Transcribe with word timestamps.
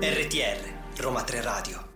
RTR 0.00 0.60
Roma 0.98 1.22
3 1.24 1.40
Radio 1.40 1.87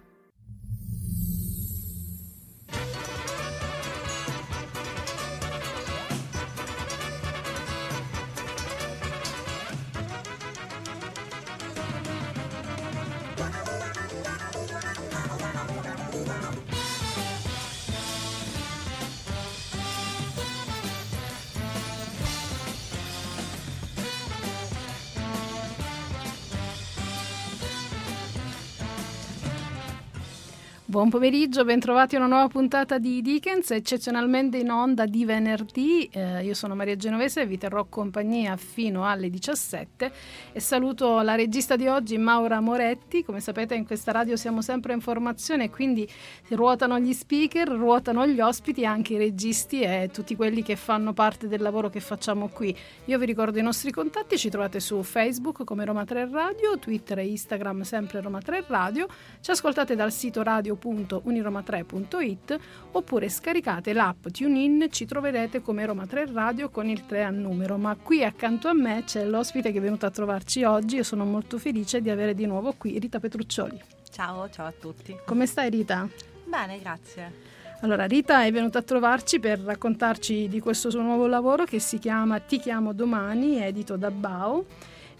Buon 31.02 31.14
pomeriggio, 31.14 31.64
bentrovati 31.64 32.14
a 32.14 32.18
una 32.18 32.28
nuova 32.28 32.46
puntata 32.46 32.96
di 32.98 33.22
Dickens, 33.22 33.72
eccezionalmente 33.72 34.58
in 34.58 34.70
onda 34.70 35.04
di 35.04 35.24
venerdì. 35.24 36.08
Eh, 36.12 36.44
io 36.44 36.54
sono 36.54 36.76
Maria 36.76 36.94
Genovese 36.94 37.40
e 37.40 37.46
vi 37.46 37.58
terrò 37.58 37.86
compagnia 37.86 38.56
fino 38.56 39.04
alle 39.04 39.28
17 39.28 40.12
e 40.52 40.60
saluto 40.60 41.20
la 41.22 41.34
regista 41.34 41.74
di 41.74 41.88
oggi, 41.88 42.16
Maura 42.18 42.60
Moretti. 42.60 43.24
Come 43.24 43.40
sapete 43.40 43.74
in 43.74 43.84
questa 43.84 44.12
radio 44.12 44.36
siamo 44.36 44.62
sempre 44.62 44.92
in 44.92 45.00
formazione, 45.00 45.70
quindi 45.70 46.08
ruotano 46.50 47.00
gli 47.00 47.12
speaker, 47.12 47.66
ruotano 47.66 48.24
gli 48.24 48.40
ospiti, 48.40 48.86
anche 48.86 49.14
i 49.14 49.18
registi 49.18 49.80
e 49.80 50.08
tutti 50.12 50.36
quelli 50.36 50.62
che 50.62 50.76
fanno 50.76 51.12
parte 51.12 51.48
del 51.48 51.62
lavoro 51.62 51.90
che 51.90 51.98
facciamo 51.98 52.46
qui. 52.46 52.72
Io 53.06 53.18
vi 53.18 53.26
ricordo 53.26 53.58
i 53.58 53.62
nostri 53.62 53.90
contatti, 53.90 54.38
ci 54.38 54.50
trovate 54.50 54.78
su 54.78 55.02
Facebook 55.02 55.64
come 55.64 55.84
Roma 55.84 56.04
3 56.04 56.28
Radio, 56.30 56.78
Twitter 56.78 57.18
e 57.18 57.26
Instagram 57.26 57.80
sempre 57.80 58.20
Roma 58.20 58.40
3 58.40 58.66
Radio, 58.68 59.08
ci 59.40 59.50
ascoltate 59.50 59.96
dal 59.96 60.12
sito 60.12 60.44
radio 60.44 60.76
www.uniroma3.it 60.92 62.58
oppure 62.92 63.28
scaricate 63.28 63.92
l'app 63.92 64.28
TuneIn, 64.28 64.86
ci 64.90 65.06
troverete 65.06 65.62
come 65.62 65.86
Roma 65.86 66.06
3 66.06 66.32
Radio 66.32 66.70
con 66.70 66.86
il 66.88 67.06
3 67.06 67.24
a 67.24 67.30
numero. 67.30 67.76
Ma 67.76 67.96
qui 67.96 68.24
accanto 68.24 68.68
a 68.68 68.74
me 68.74 69.02
c'è 69.04 69.24
l'ospite 69.24 69.72
che 69.72 69.78
è 69.78 69.80
venuto 69.80 70.06
a 70.06 70.10
trovarci 70.10 70.64
oggi 70.64 70.98
e 70.98 71.04
sono 71.04 71.24
molto 71.24 71.58
felice 71.58 72.00
di 72.00 72.10
avere 72.10 72.34
di 72.34 72.46
nuovo 72.46 72.74
qui 72.76 72.98
Rita 72.98 73.18
Petruccioli. 73.18 73.80
Ciao, 74.10 74.48
ciao 74.50 74.66
a 74.66 74.72
tutti. 74.78 75.16
Come 75.24 75.46
stai 75.46 75.70
Rita? 75.70 76.08
Bene, 76.44 76.78
grazie. 76.78 77.50
Allora, 77.80 78.04
Rita 78.04 78.44
è 78.44 78.52
venuta 78.52 78.78
a 78.78 78.82
trovarci 78.82 79.40
per 79.40 79.58
raccontarci 79.58 80.48
di 80.48 80.60
questo 80.60 80.90
suo 80.90 81.00
nuovo 81.00 81.26
lavoro 81.26 81.64
che 81.64 81.80
si 81.80 81.98
chiama 81.98 82.38
Ti 82.38 82.60
chiamo 82.60 82.92
domani, 82.92 83.60
edito 83.60 83.96
da 83.96 84.10
Bao 84.10 84.66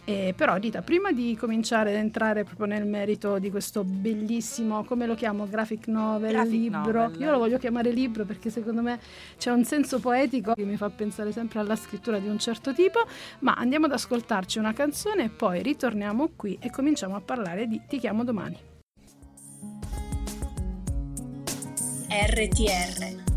eh, 0.04 0.34
però 0.36 0.56
Rita, 0.56 0.82
prima 0.82 1.12
di 1.12 1.36
cominciare 1.38 1.90
ad 1.90 1.96
entrare 1.96 2.42
proprio 2.42 2.66
nel 2.66 2.84
merito 2.84 3.38
di 3.38 3.50
questo 3.50 3.84
bellissimo, 3.84 4.82
come 4.84 5.06
lo 5.06 5.14
chiamo, 5.14 5.46
graphic 5.46 5.86
novel, 5.86 6.32
graphic 6.32 6.52
libro, 6.52 7.02
novel. 7.02 7.20
io 7.20 7.30
lo 7.30 7.38
voglio 7.38 7.58
chiamare 7.58 7.90
libro 7.92 8.24
perché 8.24 8.50
secondo 8.50 8.82
me 8.82 8.98
c'è 9.38 9.52
un 9.52 9.64
senso 9.64 10.00
poetico 10.00 10.54
che 10.54 10.64
mi 10.64 10.76
fa 10.76 10.90
pensare 10.90 11.30
sempre 11.30 11.60
alla 11.60 11.76
scrittura 11.76 12.18
di 12.18 12.26
un 12.26 12.38
certo 12.38 12.74
tipo, 12.74 13.06
ma 13.40 13.54
andiamo 13.54 13.86
ad 13.86 13.92
ascoltarci 13.92 14.58
una 14.58 14.72
canzone 14.72 15.24
e 15.24 15.28
poi 15.28 15.62
ritorniamo 15.62 16.30
qui 16.34 16.58
e 16.60 16.70
cominciamo 16.70 17.14
a 17.14 17.20
parlare 17.20 17.68
di 17.68 17.80
Ti 17.86 17.98
chiamo 17.98 18.24
domani. 18.24 18.58
RTR 22.08 23.30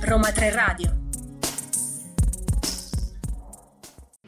Roma 0.00 0.30
3 0.30 0.50
Radio 0.50 0.97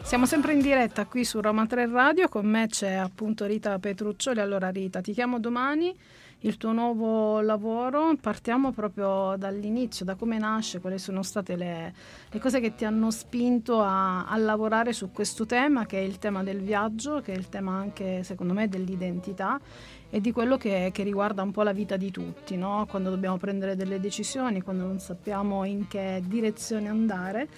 Siamo 0.02 0.26
sempre 0.26 0.54
in 0.54 0.60
diretta 0.60 1.06
qui 1.06 1.24
su 1.24 1.40
Roma 1.40 1.66
3 1.66 1.86
Radio, 1.88 2.28
con 2.28 2.44
me 2.44 2.66
c'è 2.66 2.94
appunto 2.94 3.46
Rita 3.46 3.78
Petruccioli. 3.78 4.40
Allora 4.40 4.68
Rita, 4.70 5.00
ti 5.00 5.12
chiamo 5.12 5.38
domani, 5.38 5.94
il 6.40 6.56
tuo 6.56 6.72
nuovo 6.72 7.40
lavoro, 7.40 8.16
partiamo 8.20 8.72
proprio 8.72 9.36
dall'inizio, 9.36 10.04
da 10.04 10.16
come 10.16 10.38
nasce, 10.38 10.80
quali 10.80 10.98
sono 10.98 11.22
state 11.22 11.54
le, 11.54 11.94
le 12.28 12.38
cose 12.40 12.60
che 12.60 12.74
ti 12.74 12.84
hanno 12.84 13.10
spinto 13.10 13.82
a, 13.82 14.26
a, 14.26 14.36
lavorare 14.36 14.92
su 14.92 15.12
questo 15.12 15.44
tema, 15.44 15.86
che 15.86 15.98
è 15.98 16.02
il 16.02 16.18
tema 16.18 16.42
del 16.42 16.60
viaggio, 16.60 17.20
che 17.20 17.32
è 17.32 17.36
il 17.36 17.48
tema 17.48 17.76
anche 17.76 18.24
secondo 18.24 18.54
me 18.54 18.68
dell'identità 18.68 19.60
e 20.08 20.20
di 20.20 20.32
quello 20.32 20.56
che, 20.56 20.90
che 20.92 21.02
riguarda 21.02 21.42
un 21.42 21.52
po' 21.52 21.62
la 21.62 21.72
vita 21.72 21.96
di 21.96 22.10
tutti, 22.10 22.56
no? 22.56 22.86
quando 22.88 23.10
dobbiamo 23.10 23.36
prendere 23.36 23.76
delle 23.76 24.00
decisioni, 24.00 24.62
quando 24.62 24.84
non 24.84 24.98
sappiamo 24.98 25.64
in 25.64 25.86
che 25.86 26.22
direzione 26.26 26.88
andare 26.88 27.48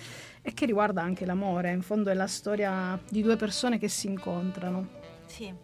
e 0.43 0.53
che 0.53 0.67
riguarda 0.67 1.03
anche 1.03 1.25
l'amore. 1.25 1.71
In 1.73 1.83
fondo 1.83 2.11
è 2.11 2.15
la 2.15 2.27
storia 2.27 2.99
di 3.09 3.23
due 3.23 3.37
persone 3.37 3.79
che 3.79 3.89
si 3.89 4.09
incontrano. 4.09 5.01
Sì. 5.27 5.55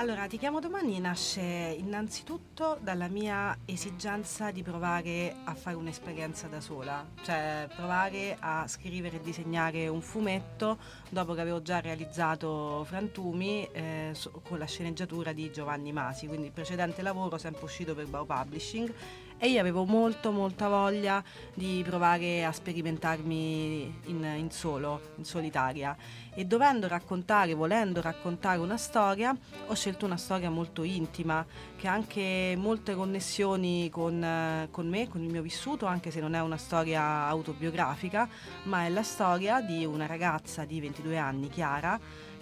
Allora, 0.00 0.28
Ti 0.28 0.38
chiamo 0.38 0.60
domani 0.60 1.00
nasce 1.00 1.40
innanzitutto 1.40 2.78
dalla 2.80 3.08
mia 3.08 3.58
esigenza 3.64 4.52
di 4.52 4.62
provare 4.62 5.34
a 5.42 5.54
fare 5.54 5.74
un'esperienza 5.74 6.46
da 6.46 6.60
sola, 6.60 7.04
cioè 7.22 7.66
provare 7.74 8.36
a 8.38 8.64
scrivere 8.68 9.16
e 9.16 9.20
disegnare 9.20 9.88
un 9.88 10.00
fumetto 10.00 10.78
dopo 11.08 11.34
che 11.34 11.40
avevo 11.40 11.62
già 11.62 11.80
realizzato 11.80 12.84
Frantumi 12.84 13.68
eh, 13.72 14.14
con 14.44 14.58
la 14.58 14.66
sceneggiatura 14.66 15.32
di 15.32 15.50
Giovanni 15.50 15.90
Masi, 15.90 16.28
quindi 16.28 16.46
il 16.46 16.52
precedente 16.52 17.02
lavoro 17.02 17.36
sempre 17.36 17.64
uscito 17.64 17.96
per 17.96 18.06
Bao 18.06 18.24
Publishing 18.24 18.94
e 19.38 19.48
io 19.48 19.60
avevo 19.60 19.84
molto 19.84 20.32
molta 20.32 20.68
voglia 20.68 21.22
di 21.54 21.82
provare 21.86 22.44
a 22.44 22.52
sperimentarmi 22.52 24.00
in, 24.06 24.34
in 24.36 24.50
solo, 24.50 25.12
in 25.16 25.24
solitaria. 25.24 25.96
E 26.34 26.44
dovendo 26.44 26.88
raccontare, 26.88 27.54
volendo 27.54 28.00
raccontare 28.00 28.58
una 28.58 28.76
storia, 28.76 29.36
ho 29.66 29.74
scelto 29.74 30.06
una 30.06 30.16
storia 30.16 30.50
molto 30.50 30.82
intima 30.82 31.44
che 31.76 31.88
ha 31.88 31.92
anche 31.92 32.54
molte 32.56 32.94
connessioni 32.94 33.88
con, 33.90 34.68
con 34.70 34.88
me, 34.88 35.08
con 35.08 35.22
il 35.22 35.30
mio 35.30 35.42
vissuto, 35.42 35.86
anche 35.86 36.10
se 36.10 36.20
non 36.20 36.34
è 36.34 36.40
una 36.40 36.56
storia 36.56 37.02
autobiografica, 37.26 38.28
ma 38.64 38.84
è 38.84 38.88
la 38.88 39.02
storia 39.02 39.60
di 39.60 39.84
una 39.84 40.06
ragazza 40.06 40.64
di 40.64 40.80
22 40.80 41.16
anni, 41.16 41.48
Chiara, 41.48 41.98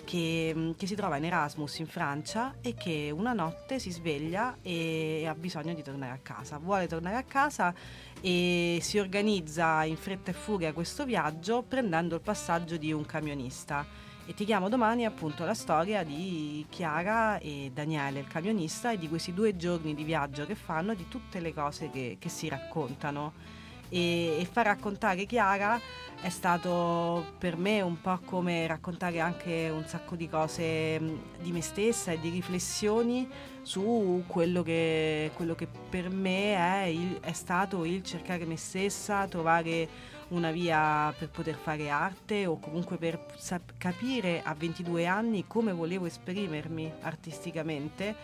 che, 0.06 0.52
mm, 0.56 0.70
che, 0.76 0.86
si 0.86 0.94
trova 0.94 1.16
in 1.16 1.24
Erasmus 1.24 1.80
in 1.80 1.86
Francia 1.86 2.54
e 2.62 2.74
che 2.74 3.12
una 3.14 3.32
notte 3.32 3.80
si 3.80 3.90
sveglia 3.90 4.56
e 4.62 5.26
ha 5.28 5.34
bisogno 5.34 5.74
di 5.74 5.82
tornare 5.82 6.12
a 6.12 6.20
casa. 6.22 6.58
Vuole 6.58 6.86
tornare 6.86 7.16
a 7.16 7.24
casa 7.24 7.74
e 8.20 8.78
si 8.80 8.98
organizza 8.98 9.82
in 9.84 9.96
fretta 9.96 10.30
e 10.30 10.34
furia 10.34 10.72
questo 10.72 11.04
viaggio 11.04 11.62
prendendo 11.62 12.14
il 12.14 12.20
passaggio 12.20 12.76
di 12.76 12.92
un 12.92 13.04
camionista. 13.04 13.84
E 14.28 14.34
ti 14.34 14.44
chiamo 14.44 14.68
domani 14.68 15.04
appunto 15.04 15.44
la 15.44 15.54
storia 15.54 16.04
di 16.04 16.64
Chiara 16.68 17.38
e 17.38 17.70
Daniele, 17.74 18.20
il 18.20 18.28
camionista, 18.28 18.92
e 18.92 18.98
di 18.98 19.08
questi 19.08 19.34
due 19.34 19.56
giorni 19.56 19.94
di 19.94 20.02
viaggio 20.04 20.46
che 20.46 20.54
fanno, 20.54 20.94
di 20.94 21.06
tutte 21.08 21.40
le 21.40 21.52
cose 21.52 21.90
che, 21.90 22.16
che 22.18 22.28
si 22.28 22.48
raccontano. 22.48 23.55
E, 23.88 24.40
e 24.40 24.48
far 24.50 24.66
raccontare 24.66 25.24
Chiara 25.26 25.80
è 26.20 26.28
stato 26.28 27.34
per 27.38 27.56
me 27.56 27.82
un 27.82 28.00
po' 28.00 28.18
come 28.24 28.66
raccontare 28.66 29.20
anche 29.20 29.68
un 29.68 29.84
sacco 29.86 30.16
di 30.16 30.28
cose 30.28 30.98
di 31.40 31.52
me 31.52 31.60
stessa 31.60 32.12
e 32.12 32.20
di 32.20 32.30
riflessioni 32.30 33.28
su 33.62 34.24
quello 34.26 34.62
che, 34.62 35.30
quello 35.34 35.54
che 35.54 35.66
per 35.66 36.08
me 36.10 36.54
è, 36.54 36.84
il, 36.86 37.20
è 37.20 37.32
stato 37.32 37.84
il 37.84 38.02
cercare 38.02 38.44
me 38.44 38.56
stessa, 38.56 39.26
trovare 39.28 40.14
una 40.28 40.50
via 40.50 41.14
per 41.16 41.28
poter 41.28 41.54
fare 41.54 41.88
arte 41.88 42.46
o 42.46 42.58
comunque 42.58 42.96
per 42.96 43.24
sap- 43.36 43.74
capire 43.78 44.42
a 44.42 44.54
22 44.54 45.06
anni 45.06 45.44
come 45.46 45.72
volevo 45.72 46.06
esprimermi 46.06 46.92
artisticamente 47.02 48.14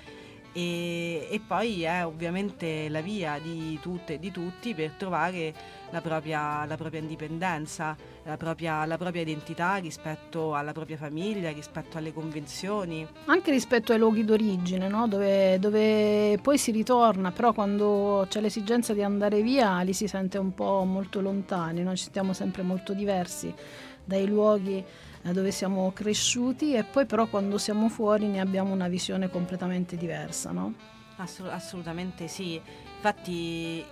e, 0.52 1.28
e, 1.30 1.40
poi 1.40 1.82
è 1.82 2.04
ovviamente 2.04 2.88
la 2.88 3.00
via 3.00 3.38
di 3.42 3.78
tutte 3.80 4.14
e 4.14 4.18
di 4.18 4.30
tutti 4.30 4.74
per 4.74 4.92
trovare 4.92 5.54
la 5.90 6.00
propria, 6.00 6.64
la 6.66 6.76
propria 6.76 7.00
indipendenza, 7.00 7.96
la 8.25 8.37
propria, 8.37 8.84
la 8.84 8.96
propria, 8.99 9.22
identità 9.22 9.76
rispetto 9.76 10.54
alla 10.54 10.72
propria 10.72 10.96
famiglia, 10.96 11.50
rispetto 11.50 11.99
alle 11.99 12.12
convenzioni. 12.12 13.06
Anche 13.26 13.50
rispetto 13.50 13.93
ai 13.93 13.99
luoghi 13.99 14.25
d'origine, 14.25 14.88
no? 14.88 15.08
dove, 15.08 15.58
dove, 15.58 16.38
poi 16.43 16.58
si 16.58 16.70
ritorna, 16.70 17.31
però 17.31 17.52
quando 17.52 18.26
c'è 18.28 18.40
l'esigenza 18.40 18.93
di 18.94 19.02
andare 19.02 19.43
via 19.43 19.81
li 19.82 19.93
si 19.93 20.06
sente 20.06 20.38
un 20.38 20.54
po' 20.54 20.84
molto 20.84 21.20
lontani, 21.20 21.82
noi 21.82 21.96
ci 21.96 22.04
stiamo 22.04 22.32
sempre 22.32 22.62
molto 22.62 22.93
diversi 22.93 23.54
dai 24.04 24.26
luoghi 24.26 24.84
dove 25.22 25.52
siamo 25.52 25.93
cresciuti 25.93 26.75
e 26.75 26.82
poi 26.82 27.06
però 27.06 27.26
quando 27.26 27.56
siamo 27.58 27.88
fuori 27.88 28.26
ne 28.26 28.40
abbiamo 28.40 28.72
una 28.72 28.88
visione 28.88 29.31
completamente 29.31 29.96
diversa, 29.96 30.50
no? 30.50 30.75
Assolut- 31.16 31.52
assolutamente 31.52 32.26
sì, 32.26 32.60
infatti 32.96 33.84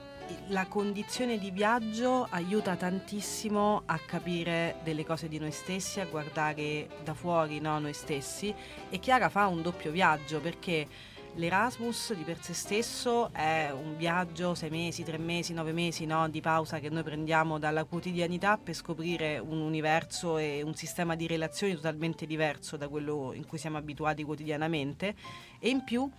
la 0.48 0.66
condizione 0.66 1.38
di 1.38 1.50
viaggio 1.50 2.26
aiuta 2.30 2.76
tantissimo 2.76 3.82
a 3.86 3.98
capire 3.98 4.76
delle 4.82 5.04
cose 5.04 5.28
di 5.28 5.38
noi 5.38 5.52
stessi, 5.52 6.00
a 6.00 6.06
guardare 6.06 6.88
da 7.04 7.14
fuori 7.14 7.60
no, 7.60 7.78
noi 7.78 7.92
stessi 7.92 8.54
e 8.88 8.98
Chiara 8.98 9.28
fa 9.28 9.46
un 9.46 9.62
doppio 9.62 9.90
viaggio 9.90 10.40
perché 10.40 10.86
L'Erasmus 11.34 12.12
di 12.14 12.24
per 12.24 12.42
sé 12.42 12.52
stesso 12.52 13.32
è 13.32 13.70
un 13.72 13.96
viaggio, 13.96 14.54
sei 14.54 14.68
mesi, 14.68 15.04
tre 15.04 15.16
mesi, 15.16 15.52
nove 15.54 15.72
mesi 15.72 16.04
no, 16.04 16.28
di 16.28 16.40
pausa 16.40 16.80
che 16.80 16.90
noi 16.90 17.02
prendiamo 17.02 17.58
dalla 17.58 17.84
quotidianità 17.84 18.58
per 18.58 18.74
scoprire 18.74 19.38
un 19.38 19.60
universo 19.60 20.38
e 20.38 20.62
un 20.62 20.74
sistema 20.74 21.14
di 21.14 21.26
relazioni 21.26 21.74
totalmente 21.74 22.26
diverso 22.26 22.76
da 22.76 22.88
quello 22.88 23.32
in 23.32 23.46
cui 23.46 23.58
siamo 23.58 23.78
abituati 23.78 24.24
quotidianamente. 24.24 25.14
E 25.60 25.68
in 25.68 25.84
più 25.84 26.10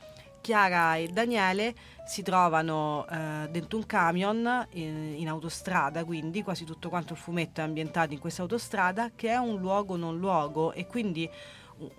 Chiara 0.42 0.96
e 0.96 1.08
Daniele 1.08 1.76
si 2.06 2.24
trovano 2.24 3.06
eh, 3.08 3.48
dentro 3.52 3.78
un 3.78 3.86
camion 3.86 4.68
in, 4.72 5.14
in, 5.18 5.28
autostrada, 5.28 6.04
quindi 6.04 6.42
quasi 6.42 6.66
tutto 6.66 6.90
quanto 6.90 7.14
il 7.14 7.20
fumetto 7.20 7.62
è 7.62 7.64
ambientato 7.64 8.14
in 8.14 8.20
questa 8.20 8.42
autostrada 8.42 9.12
che 9.16 9.30
è 9.30 9.38
un 9.38 9.60
luogo 9.60 9.96
non 9.96 10.18
luogo 10.18 10.74
e 10.74 10.88
quindi 10.88 11.30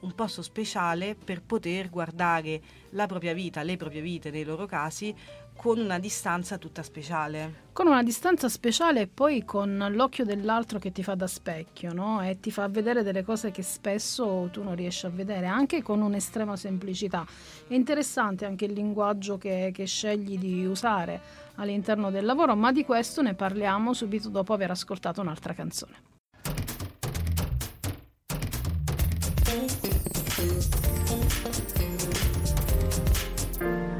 un 0.00 0.14
posto 0.14 0.42
speciale 0.42 1.14
per 1.14 1.42
poter 1.42 1.90
guardare 1.90 2.60
la 2.90 3.06
propria 3.06 3.32
vita, 3.32 3.62
le 3.62 3.76
proprie 3.76 4.00
vite 4.00 4.30
nei 4.30 4.44
loro 4.44 4.66
casi, 4.66 5.14
con 5.56 5.78
una 5.78 5.98
distanza 5.98 6.58
tutta 6.58 6.82
speciale. 6.82 7.70
Con 7.72 7.86
una 7.86 8.02
distanza 8.02 8.48
speciale 8.48 9.02
e 9.02 9.06
poi 9.06 9.44
con 9.44 9.88
l'occhio 9.92 10.24
dell'altro 10.24 10.78
che 10.78 10.92
ti 10.92 11.02
fa 11.02 11.14
da 11.14 11.26
specchio, 11.26 11.92
no? 11.92 12.22
E 12.22 12.40
ti 12.40 12.50
fa 12.50 12.68
vedere 12.68 13.02
delle 13.02 13.22
cose 13.22 13.50
che 13.50 13.62
spesso 13.62 14.48
tu 14.50 14.62
non 14.62 14.74
riesci 14.74 15.06
a 15.06 15.10
vedere, 15.10 15.46
anche 15.46 15.82
con 15.82 16.00
un'estrema 16.00 16.56
semplicità. 16.56 17.24
È 17.66 17.74
interessante 17.74 18.44
anche 18.44 18.64
il 18.64 18.72
linguaggio 18.72 19.38
che, 19.38 19.70
che 19.72 19.84
scegli 19.84 20.38
di 20.38 20.64
usare 20.64 21.20
all'interno 21.56 22.10
del 22.10 22.24
lavoro, 22.24 22.56
ma 22.56 22.72
di 22.72 22.84
questo 22.84 23.22
ne 23.22 23.34
parliamo 23.34 23.92
subito 23.92 24.28
dopo 24.28 24.52
aver 24.52 24.70
ascoltato 24.70 25.20
un'altra 25.20 25.54
canzone. 25.54 26.21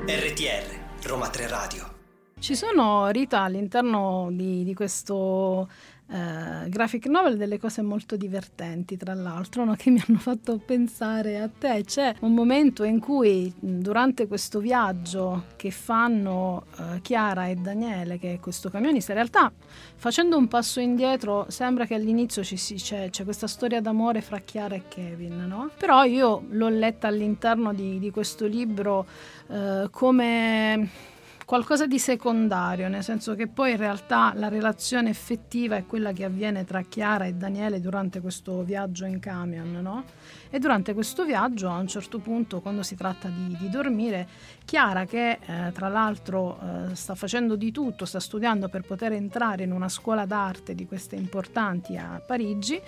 RTR 0.04 1.04
Roma 1.04 1.28
3 1.28 1.46
Radio. 1.46 1.94
Ci 2.40 2.56
sono, 2.56 3.08
Rita, 3.10 3.42
all'interno 3.42 4.26
di, 4.32 4.64
di 4.64 4.74
questo 4.74 5.68
eh, 6.08 6.68
graphic 6.68 7.06
novel 7.06 7.36
delle 7.36 7.58
cose 7.58 7.80
molto 7.80 8.16
divertenti, 8.16 8.96
tra 8.96 9.14
l'altro, 9.14 9.64
no? 9.64 9.74
che 9.78 9.90
mi 9.90 10.02
hanno 10.06 10.18
fatto 10.18 10.58
pensare 10.58 11.40
a 11.40 11.48
te. 11.48 11.82
C'è 11.84 12.14
un 12.20 12.34
momento 12.34 12.84
in 12.84 13.00
cui, 13.00 13.52
durante 13.58 14.26
questo 14.26 14.60
viaggio 14.60 15.44
che 15.56 15.70
fanno 15.70 16.66
eh, 16.78 17.00
Chiara 17.00 17.46
e 17.46 17.54
Daniele, 17.54 18.18
che 18.18 18.34
è 18.34 18.40
questo 18.40 18.68
camionista, 18.68 19.12
in 19.12 19.18
realtà 19.18 19.52
facendo 19.96 20.36
un 20.36 20.48
passo 20.48 20.80
indietro, 20.80 21.46
sembra 21.48 21.86
che 21.86 21.94
all'inizio 21.94 22.42
ci 22.42 22.56
si, 22.56 22.74
c'è, 22.74 23.08
c'è, 23.10 23.24
questa 23.24 23.46
storia 23.46 23.80
d'amore 23.80 24.20
fra 24.20 24.38
Chiara 24.40 24.74
e 24.74 24.82
Kevin, 24.88 25.44
no? 25.46 25.70
Però 25.78 26.04
io 26.04 26.44
l'ho 26.50 26.68
letta 26.68 27.08
all'interno 27.08 27.72
di, 27.72 27.98
di 27.98 28.10
questo 28.10 28.46
libro 28.46 29.06
eh, 29.48 29.88
come 29.90 31.10
qualcosa 31.52 31.86
di 31.86 31.98
secondario, 31.98 32.88
nel 32.88 33.02
senso 33.02 33.34
che 33.34 33.46
poi 33.46 33.72
in 33.72 33.76
realtà 33.76 34.32
la 34.36 34.48
relazione 34.48 35.10
effettiva 35.10 35.76
è 35.76 35.84
quella 35.84 36.12
che 36.12 36.24
avviene 36.24 36.64
tra 36.64 36.80
Chiara 36.80 37.26
e 37.26 37.34
Daniele 37.34 37.78
durante 37.78 38.22
questo 38.22 38.62
viaggio 38.62 39.04
in 39.04 39.20
camion, 39.20 39.70
no? 39.82 40.04
E 40.48 40.58
durante 40.58 40.94
questo 40.94 41.26
viaggio, 41.26 41.68
a 41.68 41.76
un 41.76 41.88
certo 41.88 42.20
punto, 42.20 42.60
quando 42.60 42.82
si 42.82 42.96
tratta 42.96 43.28
di, 43.28 43.54
di 43.58 43.68
dormire, 43.68 44.26
Chiara, 44.64 45.04
che 45.04 45.40
eh, 45.44 45.72
tra 45.72 45.88
l'altro 45.88 46.58
eh, 46.58 46.94
sta 46.94 47.14
facendo 47.14 47.54
di 47.54 47.70
tutto, 47.70 48.06
sta 48.06 48.18
studiando 48.18 48.70
per 48.70 48.80
poter 48.80 49.12
entrare 49.12 49.64
in 49.64 49.72
una 49.72 49.90
scuola 49.90 50.24
d'arte 50.24 50.74
di 50.74 50.86
queste 50.86 51.16
importanti 51.16 51.98
a 51.98 52.18
Parigi, 52.26 52.80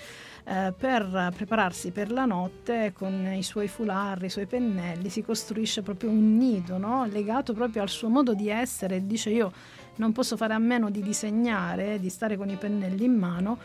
eh, 0.45 0.75
per 0.77 1.33
prepararsi 1.35 1.91
per 1.91 2.13
la 2.13 2.27
notte 2.27 2.93
con 2.95 3.33
i 3.33 3.43
suoi 3.43 3.67
foulard, 3.67 4.23
i 4.25 4.29
suoi 4.29 4.47
pennelli, 4.47 5.09
si 5.09 5.23
costruisce 5.23 5.83
proprio 5.83 6.11
un 6.11 6.37
nido 6.37 6.77
no? 6.77 7.07
legato 7.07 7.55
proprio 7.55 7.83
al 7.83 7.89
suo 7.89 8.09
modo 8.09 8.35
di 8.35 8.49
essere 8.49 9.07
dice 9.07 9.31
io 9.31 9.53
non 9.97 10.13
posso 10.13 10.37
fare 10.37 10.53
a 10.55 10.59
meno 10.59 10.91
di 10.91 11.03
disegnare, 11.03 11.99
di 11.99 12.11
stare 12.11 12.37
con 12.37 12.49
i 12.51 12.57
pennelli 12.57 13.05
in 13.05 13.17
mano 13.17 13.59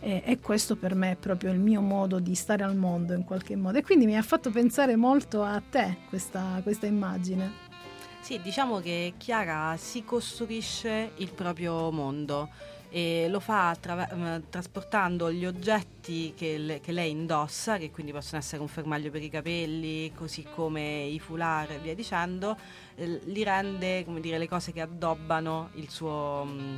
e, 0.00 0.22
e, 0.24 0.38
questo 0.40 0.76
per 0.76 0.94
me 0.94 1.12
è 1.12 1.16
proprio 1.16 1.52
il 1.52 1.58
mio 1.58 1.80
modo 1.80 2.18
di 2.18 2.34
stare 2.34 2.64
al 2.64 2.76
mondo 2.76 3.14
in 3.14 3.24
qualche 3.24 3.56
modo 3.56 3.78
e 3.78 3.82
quindi 3.82 4.04
mi 4.04 4.16
ha 4.16 4.22
fatto 4.22 4.50
pensare 4.50 4.94
molto 4.94 5.42
a 5.42 5.62
te 5.66 5.98
questa, 6.08 6.60
questa 6.62 6.86
immagine. 6.86 7.64
Sì, 8.20 8.40
diciamo 8.42 8.80
che 8.80 9.14
Chiara 9.16 9.76
si 9.78 10.04
costruisce 10.04 11.12
il 11.16 11.32
proprio 11.32 11.90
mondo 11.92 12.48
e 12.90 13.26
lo 13.28 13.40
fa 13.40 13.70
attra- 13.70 14.08
mm, 14.14 14.36
trasportando 14.48 15.30
gli 15.32 15.44
oggetti 15.44 16.32
che, 16.36 16.58
le- 16.58 16.80
che, 16.80 16.92
lei 16.92 17.10
indossa, 17.10 17.78
che 17.78 17.90
quindi 17.90 18.12
possono 18.12 18.40
essere 18.40 18.62
un 18.62 18.68
fermaglio 18.68 19.10
per 19.10 19.22
i 19.22 19.28
capelli, 19.28 20.12
così 20.14 20.46
come 20.54 21.04
i 21.04 21.18
foulard 21.18 21.70
e 21.70 21.78
via 21.78 21.94
dicendo, 21.94 22.56
eh, 22.94 23.20
li 23.24 23.42
rende 23.42 24.04
come 24.04 24.20
dire, 24.20 24.38
le 24.38 24.48
cose 24.48 24.72
che 24.72 24.80
addobbano 24.80 25.70
il 25.74 25.90
suo... 25.90 26.44
Mh, 26.44 26.50
mm, 26.50 26.76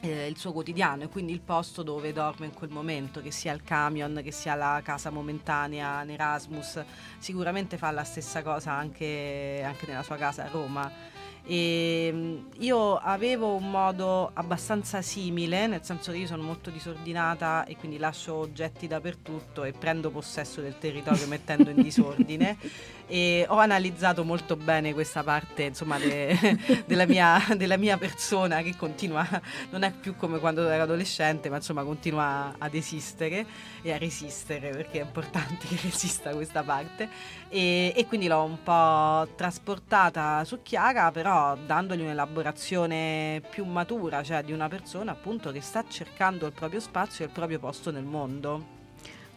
eh, 0.00 0.26
il 0.26 0.36
suo 0.36 0.52
quotidiano 0.52 1.04
e 1.04 1.08
quindi 1.08 1.32
il 1.32 1.40
posto 1.40 1.82
dove 1.82 2.12
dorme 2.12 2.46
in 2.46 2.54
quel 2.54 2.70
momento, 2.70 3.22
che 3.22 3.30
sia 3.30 3.52
il 3.52 3.62
camion, 3.62 4.20
che 4.22 4.30
sia 4.30 4.54
la 4.54 4.80
casa 4.84 5.10
momentanea 5.10 6.02
in 6.02 6.10
Erasmus, 6.10 6.84
sicuramente 7.18 7.76
fa 7.76 7.90
la 7.90 8.04
stessa 8.04 8.42
cosa 8.42 8.72
anche, 8.72 9.62
anche 9.64 9.86
nella 9.86 10.02
sua 10.02 10.16
casa 10.16 10.44
a 10.44 10.48
Roma 10.48 11.14
e 11.46 12.08
ehm, 12.08 12.46
io 12.58 12.96
avevo 12.96 13.54
un 13.54 13.70
modo 13.70 14.30
abbastanza 14.34 15.00
simile, 15.00 15.68
nel 15.68 15.84
senso 15.84 16.10
che 16.10 16.18
io 16.18 16.26
sono 16.26 16.42
molto 16.42 16.70
disordinata 16.70 17.64
e 17.64 17.76
quindi 17.76 17.98
lascio 17.98 18.34
oggetti 18.34 18.88
dappertutto 18.88 19.62
e 19.62 19.72
prendo 19.72 20.10
possesso 20.10 20.60
del 20.60 20.76
territorio 20.78 21.26
mettendo 21.28 21.70
in 21.70 21.80
disordine 21.80 22.56
e 23.06 23.46
ho 23.48 23.58
analizzato 23.58 24.24
molto 24.24 24.56
bene 24.56 24.92
questa 24.92 25.22
parte 25.22 25.64
insomma, 25.64 25.98
de, 25.98 26.58
della, 26.86 27.06
mia, 27.06 27.40
della, 27.56 27.76
mia, 27.76 27.96
persona 27.96 28.62
che 28.62 28.76
continua, 28.76 29.26
non 29.70 29.82
è 29.82 29.92
più 29.92 30.16
come 30.16 30.38
quando 30.38 30.68
ero 30.68 30.82
adolescente, 30.82 31.48
ma 31.48 31.56
insomma 31.56 31.84
continua 31.84 32.54
ad 32.58 32.74
esistere 32.74 33.46
e 33.82 33.92
a 33.92 33.98
resistere 33.98 34.70
perché 34.70 35.00
è 35.00 35.04
importante 35.04 35.66
che 35.68 35.78
resista 35.82 36.30
questa 36.30 36.62
parte 36.62 37.08
e, 37.48 37.92
e 37.94 38.06
quindi 38.06 38.26
l'ho 38.26 38.42
un 38.42 38.62
po' 38.62 39.34
trasportata 39.36 40.44
su 40.44 40.62
Chiara 40.62 41.10
però 41.10 41.56
dandogli 41.56 42.00
un'elaborazione 42.00 43.42
più 43.50 43.64
matura, 43.64 44.22
cioè 44.22 44.42
di 44.42 44.52
una 44.52 44.68
persona 44.68 45.12
appunto 45.12 45.52
che 45.52 45.60
sta 45.60 45.84
cercando 45.88 46.46
il 46.46 46.52
proprio 46.52 46.80
spazio 46.80 47.24
e 47.24 47.28
il 47.28 47.32
proprio 47.32 47.58
posto 47.58 47.90
nel 47.90 48.04
mondo. 48.04 48.75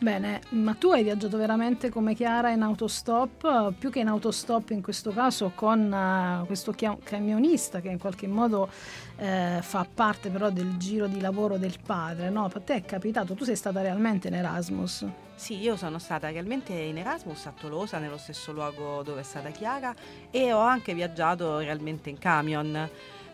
Bene, 0.01 0.39
ma 0.51 0.75
tu 0.75 0.91
hai 0.91 1.03
viaggiato 1.03 1.35
veramente 1.35 1.89
come 1.89 2.13
Chiara 2.13 2.51
in 2.51 2.61
autostop, 2.61 3.73
più 3.77 3.89
che 3.89 3.99
in 3.99 4.07
autostop 4.07 4.69
in 4.69 4.81
questo 4.81 5.11
caso 5.11 5.51
con 5.53 5.91
uh, 5.91 6.45
questo 6.45 6.73
camionista 7.03 7.81
che 7.81 7.89
in 7.89 7.99
qualche 7.99 8.25
modo 8.25 8.69
uh, 9.17 9.61
fa 9.61 9.85
parte 9.93 10.29
però 10.29 10.51
del 10.51 10.77
giro 10.77 11.07
di 11.07 11.19
lavoro 11.19 11.57
del 11.57 11.75
padre, 11.85 12.29
no? 12.29 12.45
A 12.45 12.59
te 12.61 12.75
è 12.75 12.85
capitato, 12.85 13.33
tu 13.33 13.43
sei 13.43 13.57
stata 13.57 13.81
realmente 13.81 14.29
in 14.29 14.35
Erasmus? 14.35 15.05
Sì, 15.35 15.59
io 15.59 15.75
sono 15.75 15.99
stata 15.99 16.29
realmente 16.29 16.71
in 16.71 16.97
Erasmus 16.97 17.47
a 17.47 17.53
Tolosa, 17.59 17.97
nello 17.97 18.17
stesso 18.17 18.53
luogo 18.53 19.03
dove 19.03 19.19
è 19.19 19.23
stata 19.23 19.49
Chiara 19.49 19.93
e 20.31 20.53
ho 20.53 20.59
anche 20.59 20.93
viaggiato 20.93 21.57
realmente 21.57 22.09
in 22.09 22.17
camion. 22.17 22.89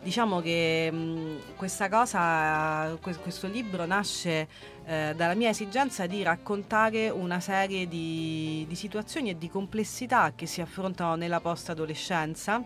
Diciamo 0.05 0.39
che 0.39 0.91
mh, 0.91 1.55
questa 1.55 1.89
cosa, 1.89 2.95
questo 2.99 3.47
libro 3.47 3.87
nasce 3.87 4.47
eh, 4.85 5.13
dalla 5.15 5.33
mia 5.33 5.49
esigenza 5.49 6.05
di 6.05 6.21
raccontare 6.21 7.09
una 7.09 7.39
serie 7.39 7.87
di, 7.87 8.65
di 8.67 8.75
situazioni 8.75 9.31
e 9.31 9.37
di 9.39 9.49
complessità 9.49 10.33
che 10.35 10.45
si 10.45 10.61
affrontano 10.61 11.15
nella 11.15 11.39
post-adolescenza 11.39 12.63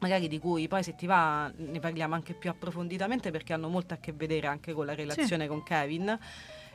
magari 0.00 0.28
di 0.28 0.38
cui 0.38 0.66
poi 0.66 0.82
se 0.82 0.94
ti 0.94 1.04
va 1.04 1.52
ne 1.56 1.78
parliamo 1.78 2.14
anche 2.14 2.32
più 2.32 2.48
approfonditamente 2.48 3.30
perché 3.30 3.52
hanno 3.52 3.68
molto 3.68 3.92
a 3.92 3.98
che 3.98 4.12
vedere 4.12 4.46
anche 4.46 4.72
con 4.72 4.86
la 4.86 4.94
relazione 4.94 5.42
sì. 5.42 5.48
con 5.48 5.62
Kevin 5.62 6.18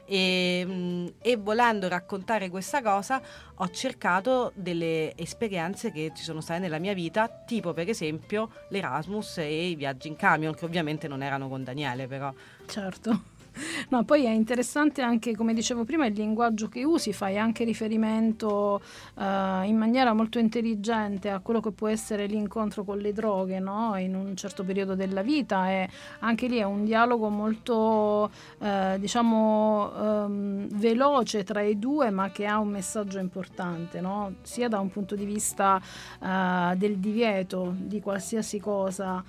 e, 0.05 1.13
e, 1.22 1.36
volendo 1.38 1.88
raccontare 1.88 2.50
questa 2.50 2.81
cosa 2.81 3.22
ho 3.55 3.69
cercato 3.69 4.51
delle 4.55 5.15
esperienze 5.15 5.91
che 5.91 6.12
ci 6.15 6.24
sono 6.24 6.41
state 6.41 6.60
nella 6.60 6.79
mia 6.79 6.93
vita, 6.93 7.29
tipo 7.29 7.74
per 7.74 7.89
esempio 7.89 8.50
l'Erasmus 8.69 9.38
e 9.39 9.69
i 9.69 9.75
viaggi 9.75 10.07
in 10.07 10.15
camion, 10.15 10.53
che 10.53 10.65
ovviamente 10.65 11.07
non 11.07 11.22
erano 11.22 11.48
con 11.48 11.63
Daniele 11.63 12.07
però. 12.07 12.33
Certo. 12.65 13.31
No, 13.89 14.03
poi 14.03 14.25
è 14.25 14.29
interessante 14.29 15.01
anche, 15.01 15.36
come 15.36 15.53
dicevo 15.53 15.83
prima, 15.83 16.05
il 16.05 16.13
linguaggio 16.13 16.67
che 16.67 16.83
usi, 16.83 17.13
fai 17.13 17.38
anche 17.38 17.63
riferimento 17.63 18.81
uh, 19.15 19.22
in 19.63 19.75
maniera 19.77 20.13
molto 20.13 20.39
intelligente 20.39 21.29
a 21.29 21.39
quello 21.39 21.60
che 21.60 21.72
può 21.72 21.88
essere 21.88 22.25
l'incontro 22.25 22.83
con 22.83 22.98
le 22.98 23.13
droghe 23.13 23.60
no? 23.60 23.95
in 23.98 24.15
un 24.15 24.36
certo 24.36 24.63
periodo 24.63 24.95
della 24.95 25.22
vita 25.22 25.69
e 25.69 25.89
anche 26.19 26.48
lì 26.48 26.57
è 26.57 26.63
un 26.63 26.86
dialogo 26.86 27.29
molto, 27.29 28.31
uh, 28.57 28.98
diciamo, 28.98 30.24
um, 30.25 30.67
veloce 30.69 31.43
tra 31.43 31.62
i 31.62 31.77
due 31.77 32.10
ma 32.10 32.31
che 32.31 32.45
ha 32.45 32.60
un 32.60 32.69
messaggio 32.69 33.19
importante, 33.19 34.01
no? 34.01 34.36
sia 34.41 34.67
da 34.67 34.79
un 34.79 34.89
punto 34.89 35.15
di 35.15 35.25
vista 35.25 35.81
uh, 36.19 36.75
del 36.75 36.98
divieto 36.98 37.74
di 37.77 38.01
qualsiasi 38.01 38.60
cosa 38.60 39.24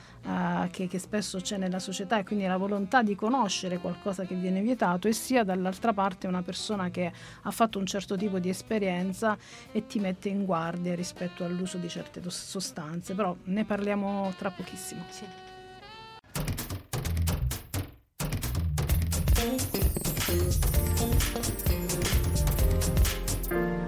che, 0.70 0.88
che 0.88 0.98
spesso 0.98 1.38
c'è 1.38 1.56
nella 1.56 1.78
società 1.78 2.18
e 2.18 2.24
quindi 2.24 2.46
la 2.46 2.56
volontà 2.56 3.02
di 3.02 3.14
conoscere 3.14 3.78
qualcosa 3.78 4.24
che 4.24 4.34
viene 4.34 4.62
vietato 4.62 5.08
e 5.08 5.12
sia 5.12 5.44
dall'altra 5.44 5.92
parte 5.92 6.26
una 6.26 6.42
persona 6.42 6.90
che 6.90 7.12
ha 7.42 7.50
fatto 7.50 7.78
un 7.78 7.86
certo 7.86 8.16
tipo 8.16 8.38
di 8.38 8.48
esperienza 8.48 9.36
e 9.70 9.86
ti 9.86 9.98
mette 9.98 10.28
in 10.28 10.44
guardia 10.44 10.94
rispetto 10.94 11.44
all'uso 11.44 11.76
di 11.76 11.88
certe 11.88 12.22
sostanze, 12.28 13.14
però 13.14 13.36
ne 13.44 13.64
parliamo 13.64 14.32
tra 14.38 14.50
pochissimo. 14.50 15.04
Sì. 15.10 15.24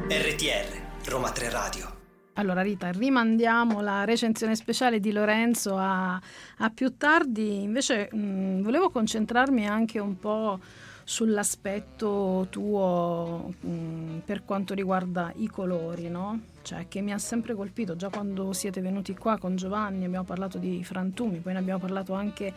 RTR 0.08 1.08
Roma 1.08 1.30
3 1.30 1.50
Radio 1.50 1.95
allora 2.36 2.62
Rita, 2.62 2.90
rimandiamo 2.90 3.80
la 3.80 4.04
recensione 4.04 4.56
speciale 4.56 5.00
di 5.00 5.10
Lorenzo 5.10 5.76
a, 5.76 6.20
a 6.58 6.70
più 6.70 6.96
tardi, 6.96 7.62
invece 7.62 8.08
mh, 8.12 8.62
volevo 8.62 8.90
concentrarmi 8.90 9.66
anche 9.66 9.98
un 9.98 10.18
po' 10.18 10.58
sull'aspetto 11.02 12.48
tuo 12.50 13.54
mh, 13.60 14.18
per 14.24 14.44
quanto 14.44 14.74
riguarda 14.74 15.32
i 15.36 15.46
colori, 15.46 16.08
no? 16.08 16.40
Cioè, 16.62 16.86
che 16.88 17.00
mi 17.00 17.12
ha 17.12 17.18
sempre 17.18 17.54
colpito, 17.54 17.96
già 17.96 18.10
quando 18.10 18.52
siete 18.52 18.80
venuti 18.80 19.14
qua 19.14 19.38
con 19.38 19.56
Giovanni 19.56 20.04
abbiamo 20.04 20.24
parlato 20.24 20.58
di 20.58 20.84
frantumi, 20.84 21.38
poi 21.38 21.54
ne 21.54 21.58
abbiamo 21.58 21.78
parlato 21.78 22.12
anche 22.12 22.52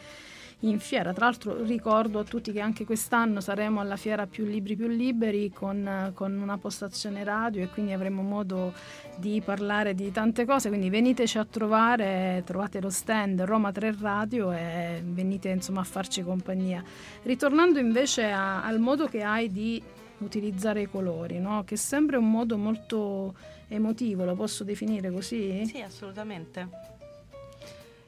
in 0.62 0.80
fiera. 0.80 1.14
Tra 1.14 1.26
l'altro 1.26 1.64
ricordo 1.64 2.20
a 2.20 2.24
tutti 2.24 2.52
che 2.52 2.60
anche 2.60 2.86
quest'anno 2.86 3.40
saremo 3.40 3.80
alla 3.80 3.96
fiera 3.96 4.28
Più 4.28 4.46
Libri 4.46 4.76
Più 4.76 4.88
Liberi 4.88 5.52
con, 5.52 6.12
con 6.14 6.38
una 6.38 6.58
postazione 6.58 7.24
radio 7.24 7.64
e 7.64 7.70
quindi 7.70 7.94
avremo 7.94 8.22
modo 8.22 8.74
di 9.18 9.42
parlare 9.44 9.94
di 9.94 10.12
tante 10.12 10.46
cose, 10.46 10.70
quindi 10.70 10.90
veniteci 10.90 11.38
a 11.38 11.46
trovare, 11.46 12.44
trovate 12.46 12.82
lo 12.82 12.90
stand 12.90 13.42
Roma 13.42 13.72
3 13.72 13.96
Radio 14.00 14.52
e 14.52 15.02
venite 15.06 15.50
insomma 15.50 15.82
a 15.82 15.86
farci 15.86 16.24
compagnia. 16.24 16.84
Ritornando 17.24 17.80
invece 17.80 18.30
a, 18.32 18.64
al 18.64 18.80
modo 18.80 19.08
che 19.08 19.24
hai 19.24 19.52
di 19.52 19.82
utilizzare 20.20 20.82
i 20.82 20.90
colori, 20.90 21.40
no? 21.40 21.64
che 21.64 21.78
sembra 21.78 22.18
un 22.18 22.30
modo 22.30 22.58
molto 22.58 23.34
emotivo, 23.70 24.26
lo 24.26 24.36
posso 24.36 24.64
definire 24.64 25.10
così? 25.12 25.66
Sì, 25.66 25.80
assolutamente. 25.80 26.98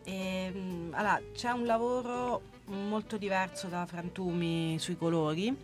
E, 0.04 0.52
ehm, 0.54 0.92
allora, 0.94 1.22
c'è 1.34 1.52
un 1.52 1.66
lavoro 1.66 2.42
molto 2.66 3.18
diverso 3.18 3.68
da 3.68 3.86
Frantumi 3.86 4.78
sui 4.80 4.98
colori. 4.98 5.56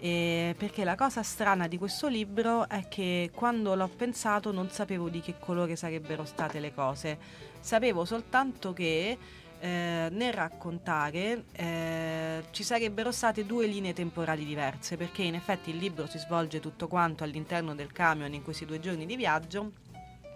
Eh, 0.00 0.54
perché 0.56 0.84
la 0.84 0.94
cosa 0.94 1.24
strana 1.24 1.66
di 1.66 1.76
questo 1.76 2.06
libro 2.06 2.68
è 2.68 2.86
che 2.86 3.30
quando 3.34 3.74
l'ho 3.74 3.88
pensato 3.88 4.52
non 4.52 4.70
sapevo 4.70 5.08
di 5.08 5.20
che 5.20 5.34
colore 5.40 5.74
sarebbero 5.74 6.24
state 6.24 6.60
le 6.60 6.72
cose, 6.72 7.18
sapevo 7.58 8.04
soltanto 8.04 8.72
che 8.72 9.18
eh, 9.58 10.08
nel 10.10 10.32
raccontare 10.32 11.46
eh, 11.50 12.44
ci 12.52 12.62
sarebbero 12.62 13.10
state 13.10 13.44
due 13.44 13.66
linee 13.66 13.92
temporali 13.92 14.44
diverse, 14.44 14.96
perché 14.96 15.22
in 15.22 15.34
effetti 15.34 15.70
il 15.70 15.78
libro 15.78 16.06
si 16.06 16.18
svolge 16.18 16.60
tutto 16.60 16.86
quanto 16.86 17.24
all'interno 17.24 17.74
del 17.74 17.90
camion 17.90 18.32
in 18.32 18.44
questi 18.44 18.66
due 18.66 18.78
giorni 18.78 19.04
di 19.04 19.16
viaggio, 19.16 19.72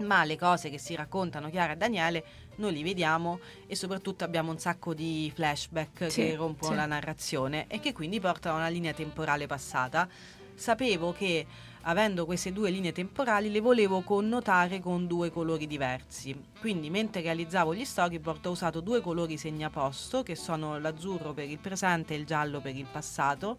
ma 0.02 0.24
le 0.24 0.36
cose 0.36 0.70
che 0.70 0.78
si 0.78 0.94
raccontano 0.94 1.50
Chiara 1.50 1.72
e 1.72 1.76
Daniele 1.76 2.24
noi 2.56 2.72
li 2.72 2.82
vediamo 2.82 3.40
e 3.66 3.74
soprattutto 3.74 4.24
abbiamo 4.24 4.50
un 4.50 4.58
sacco 4.58 4.94
di 4.94 5.30
flashback 5.34 6.10
sì, 6.10 6.22
che 6.22 6.34
rompono 6.34 6.72
sì. 6.72 6.76
la 6.76 6.86
narrazione 6.86 7.66
e 7.68 7.80
che 7.80 7.92
quindi 7.92 8.20
portano 8.20 8.56
a 8.56 8.58
una 8.58 8.68
linea 8.68 8.92
temporale 8.92 9.46
passata. 9.46 10.08
Sapevo 10.54 11.12
che 11.12 11.46
avendo 11.82 12.24
queste 12.26 12.52
due 12.52 12.70
linee 12.70 12.92
temporali 12.92 13.50
le 13.50 13.60
volevo 13.60 14.02
connotare 14.02 14.80
con 14.80 15.06
due 15.06 15.30
colori 15.30 15.66
diversi. 15.66 16.38
Quindi 16.60 16.90
mentre 16.90 17.22
realizzavo 17.22 17.74
gli 17.74 17.84
storyboard 17.84 18.46
ho 18.46 18.50
usato 18.50 18.80
due 18.80 19.00
colori 19.00 19.36
segnaposto 19.36 20.22
che 20.22 20.36
sono 20.36 20.78
l'azzurro 20.78 21.32
per 21.32 21.48
il 21.48 21.58
presente 21.58 22.14
e 22.14 22.18
il 22.18 22.26
giallo 22.26 22.60
per 22.60 22.76
il 22.76 22.86
passato. 22.90 23.56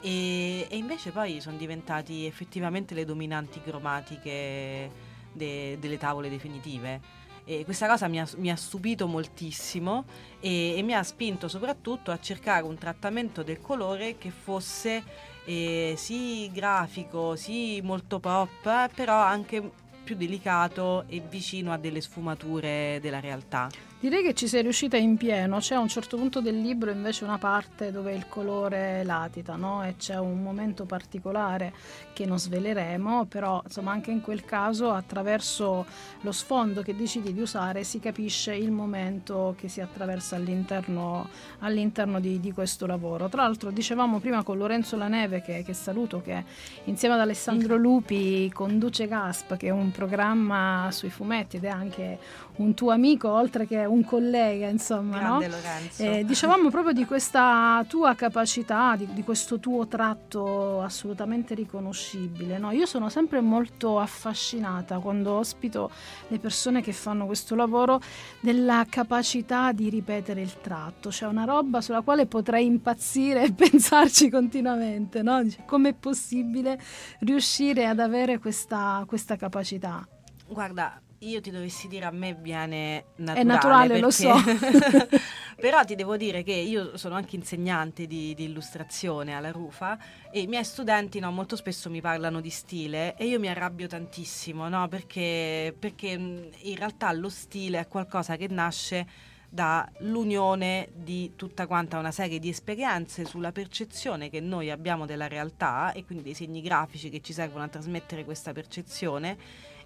E, 0.00 0.66
e 0.68 0.76
invece 0.76 1.10
poi 1.10 1.40
sono 1.40 1.56
diventati 1.56 2.24
effettivamente 2.26 2.94
le 2.94 3.04
dominanti 3.04 3.60
cromatiche 3.60 5.07
de, 5.38 5.78
delle 5.80 5.96
tavole 5.96 6.28
definitive. 6.28 7.00
E 7.46 7.64
questa 7.64 7.88
cosa 7.88 8.08
mi 8.08 8.20
ha, 8.20 8.28
mi 8.36 8.50
ha 8.50 8.56
stupito 8.56 9.06
moltissimo 9.06 10.04
e, 10.38 10.76
e, 10.76 10.82
mi 10.82 10.92
ha 10.92 11.02
spinto 11.02 11.48
soprattutto 11.48 12.10
a 12.10 12.20
cercare 12.20 12.62
un 12.62 12.76
trattamento 12.76 13.42
del 13.42 13.62
colore 13.62 14.18
che 14.18 14.30
fosse 14.30 15.02
eh, 15.46 15.94
sì 15.96 16.50
grafico, 16.52 17.36
sì 17.36 17.80
molto 17.82 18.20
pop, 18.20 18.90
però 18.94 19.14
anche 19.14 19.86
più 20.04 20.14
delicato 20.14 21.04
e 21.06 21.22
vicino 21.26 21.72
a 21.72 21.78
delle 21.78 22.02
sfumature 22.02 22.98
della 23.00 23.20
realtà. 23.20 23.70
Direi 24.00 24.22
che 24.22 24.32
ci 24.32 24.46
sei 24.46 24.62
riuscita 24.62 24.96
in 24.96 25.16
pieno, 25.16 25.58
c'è 25.58 25.74
a 25.74 25.80
un 25.80 25.88
certo 25.88 26.16
punto 26.16 26.40
del 26.40 26.60
libro 26.60 26.92
invece 26.92 27.24
una 27.24 27.36
parte 27.36 27.90
dove 27.90 28.14
il 28.14 28.28
colore 28.28 29.02
latita 29.02 29.56
no? 29.56 29.84
e 29.84 29.96
c'è 29.96 30.16
un 30.16 30.40
momento 30.40 30.84
particolare 30.84 31.72
che 32.12 32.24
non 32.24 32.38
sveleremo, 32.38 33.24
però 33.24 33.60
insomma 33.64 33.90
anche 33.90 34.12
in 34.12 34.20
quel 34.20 34.44
caso 34.44 34.92
attraverso 34.92 35.84
lo 36.20 36.30
sfondo 36.30 36.82
che 36.82 36.94
decidi 36.94 37.32
di 37.32 37.40
usare 37.40 37.82
si 37.82 37.98
capisce 37.98 38.54
il 38.54 38.70
momento 38.70 39.56
che 39.58 39.66
si 39.66 39.80
attraversa 39.80 40.36
all'interno, 40.36 41.28
all'interno 41.58 42.20
di, 42.20 42.38
di, 42.38 42.52
questo 42.52 42.86
lavoro. 42.86 43.28
Tra 43.28 43.42
l'altro 43.42 43.72
dicevamo 43.72 44.20
prima 44.20 44.44
con 44.44 44.58
Lorenzo 44.58 44.96
Laneve 44.96 45.42
che, 45.42 45.64
che 45.66 45.74
saluto 45.74 46.22
che 46.22 46.44
insieme 46.84 47.16
ad 47.16 47.20
Alessandro 47.20 47.76
Lupi 47.76 48.48
conduce 48.54 49.08
Gasp 49.08 49.56
che 49.56 49.66
è 49.66 49.70
un 49.70 49.90
programma 49.90 50.86
sui 50.92 51.10
fumetti 51.10 51.56
ed 51.56 51.64
è 51.64 51.68
anche 51.68 52.46
un 52.58 52.74
tuo 52.74 52.92
amico 52.92 53.28
oltre 53.28 53.66
che 53.66 53.86
un 53.88 54.04
collega, 54.04 54.68
insomma. 54.68 55.18
Grande 55.18 55.48
no? 55.48 55.54
Eh, 55.96 56.24
dicevamo 56.24 56.70
proprio 56.70 56.92
di 56.92 57.04
questa 57.04 57.84
tua 57.88 58.14
capacità, 58.14 58.94
di, 58.96 59.08
di 59.12 59.22
questo 59.22 59.58
tuo 59.58 59.86
tratto 59.86 60.80
assolutamente 60.80 61.54
riconoscibile. 61.54 62.58
No? 62.58 62.70
Io 62.70 62.86
sono 62.86 63.08
sempre 63.08 63.40
molto 63.40 63.98
affascinata 63.98 64.98
quando 64.98 65.32
ospito 65.32 65.90
le 66.28 66.38
persone 66.38 66.82
che 66.82 66.92
fanno 66.92 67.26
questo 67.26 67.54
lavoro 67.54 68.00
della 68.40 68.86
capacità 68.88 69.72
di 69.72 69.88
ripetere 69.88 70.40
il 70.40 70.60
tratto, 70.60 71.10
cioè 71.10 71.28
una 71.28 71.44
roba 71.44 71.80
sulla 71.80 72.02
quale 72.02 72.26
potrei 72.26 72.66
impazzire 72.66 73.44
e 73.44 73.52
pensarci 73.56 74.30
continuamente. 74.30 75.22
No? 75.22 75.42
Dice, 75.42 75.62
com'è 75.66 75.94
possibile 75.94 76.80
riuscire 77.20 77.86
ad 77.86 77.98
avere 77.98 78.38
questa, 78.38 79.02
questa 79.06 79.36
capacità? 79.36 80.06
Guarda, 80.46 81.00
io 81.20 81.40
ti 81.40 81.50
dovessi 81.50 81.88
dire 81.88 82.04
a 82.04 82.10
me 82.10 82.34
viene 82.34 83.06
naturale. 83.16 83.40
È 83.40 83.44
naturale, 83.44 83.88
perché... 83.88 84.00
lo 84.00 84.10
so. 84.10 84.34
Però 85.60 85.84
ti 85.84 85.96
devo 85.96 86.16
dire 86.16 86.44
che 86.44 86.52
io 86.52 86.96
sono 86.96 87.16
anche 87.16 87.34
insegnante 87.34 88.06
di, 88.06 88.32
di, 88.34 88.44
illustrazione 88.44 89.34
alla 89.34 89.50
Rufa 89.50 89.98
e 90.30 90.40
i 90.40 90.46
miei 90.46 90.64
studenti 90.64 91.18
no, 91.18 91.32
molto 91.32 91.56
spesso 91.56 91.90
mi 91.90 92.00
parlano 92.00 92.40
di 92.40 92.50
stile 92.50 93.16
e 93.16 93.26
io 93.26 93.40
mi 93.40 93.48
arrabbio 93.48 93.88
tantissimo, 93.88 94.68
no? 94.68 94.86
perché, 94.86 95.74
perché 95.76 96.06
in 96.08 96.76
realtà 96.76 97.10
lo 97.12 97.28
stile 97.28 97.80
è 97.80 97.88
qualcosa 97.88 98.36
che 98.36 98.46
nasce 98.48 99.06
dall'unione 99.48 100.90
di 100.92 101.32
tutta 101.34 101.66
quanta 101.66 101.98
una 101.98 102.12
serie 102.12 102.38
di 102.38 102.50
esperienze 102.50 103.24
sulla 103.24 103.50
percezione 103.50 104.28
che 104.28 104.40
noi 104.40 104.70
abbiamo 104.70 105.06
della 105.06 105.26
realtà 105.26 105.92
e 105.92 106.04
quindi 106.04 106.22
dei 106.22 106.34
segni 106.34 106.60
grafici 106.60 107.08
che 107.08 107.20
ci 107.22 107.32
servono 107.32 107.64
a 107.64 107.68
trasmettere 107.68 108.24
questa 108.24 108.52
percezione 108.52 109.36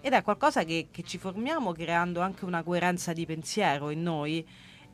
ed 0.05 0.11
è 0.11 0.21
qualcosa 0.21 0.65
che, 0.65 0.89
che 0.91 1.01
ci 1.03 1.17
formiamo 1.17 1.71
creando 1.71 2.19
anche 2.19 2.43
una 2.43 2.61
coerenza 2.61 3.13
di 3.13 3.25
pensiero 3.25 3.89
in 3.89 4.03
noi 4.03 4.45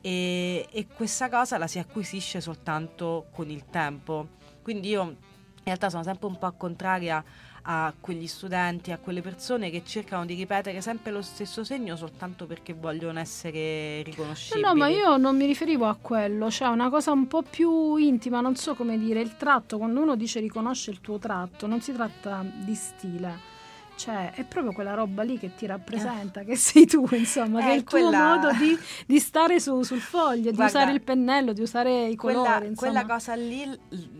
e, 0.01 0.67
e 0.71 0.87
questa 0.87 1.29
cosa 1.29 1.57
la 1.57 1.65
si 1.65 1.79
acquisisce 1.79 2.39
soltanto 2.39 3.25
con 3.31 3.49
il 3.49 3.65
tempo. 3.71 4.27
Quindi 4.61 4.89
io 4.89 5.01
in 5.01 5.15
realtà 5.63 5.89
sono 5.89 6.03
sempre 6.03 6.27
un 6.27 6.37
po' 6.37 6.51
contraria 6.51 7.23
a 7.63 7.91
quegli 7.99 8.27
studenti, 8.27 8.91
a 8.91 8.99
quelle 8.99 9.23
persone 9.23 9.71
che 9.71 9.81
cercano 9.83 10.27
di 10.27 10.35
ripetere 10.35 10.79
sempre 10.79 11.11
lo 11.11 11.23
stesso 11.23 11.63
segno 11.63 11.95
soltanto 11.95 12.45
perché 12.45 12.75
vogliono 12.75 13.17
essere 13.17 14.03
riconoscibili. 14.03 14.61
No, 14.61 14.73
no, 14.73 14.75
ma 14.75 14.89
io 14.89 15.17
non 15.17 15.35
mi 15.35 15.47
riferivo 15.47 15.87
a 15.87 15.97
quello, 15.99 16.51
cioè 16.51 16.67
una 16.67 16.91
cosa 16.91 17.11
un 17.11 17.25
po' 17.25 17.41
più 17.41 17.95
intima, 17.95 18.41
non 18.41 18.55
so 18.55 18.75
come 18.75 18.99
dire, 18.99 19.21
il 19.21 19.37
tratto, 19.37 19.79
quando 19.79 20.01
uno 20.01 20.15
dice 20.15 20.39
riconosce 20.39 20.91
il 20.91 21.01
tuo 21.01 21.17
tratto, 21.17 21.65
non 21.65 21.81
si 21.81 21.93
tratta 21.93 22.45
di 22.63 22.75
stile 22.75 23.57
cioè 23.99 24.31
è 24.31 24.45
proprio 24.45 24.71
quella 24.71 24.93
roba 24.93 25.23
lì 25.23 25.37
che 25.37 25.53
ti 25.55 25.65
rappresenta, 25.65 26.43
che 26.43 26.55
sei 26.55 26.85
tu, 26.85 27.05
insomma, 27.11 27.59
eh, 27.59 27.63
che 27.63 27.69
è 27.71 27.75
il 27.75 27.83
quella... 27.83 28.09
tuo 28.09 28.49
modo 28.49 28.57
di, 28.57 28.77
di 29.05 29.19
stare 29.19 29.59
su, 29.59 29.83
sul 29.83 29.99
foglio, 29.99 30.53
Guarda, 30.53 30.63
di 30.63 30.67
usare 30.69 30.91
il 30.93 31.01
pennello, 31.01 31.51
di 31.51 31.61
usare 31.61 32.05
i 32.07 32.15
colori. 32.15 32.73
Quella, 32.73 33.03
quella 33.03 33.05
cosa 33.05 33.35
lì 33.35 33.65
l- 33.65 33.79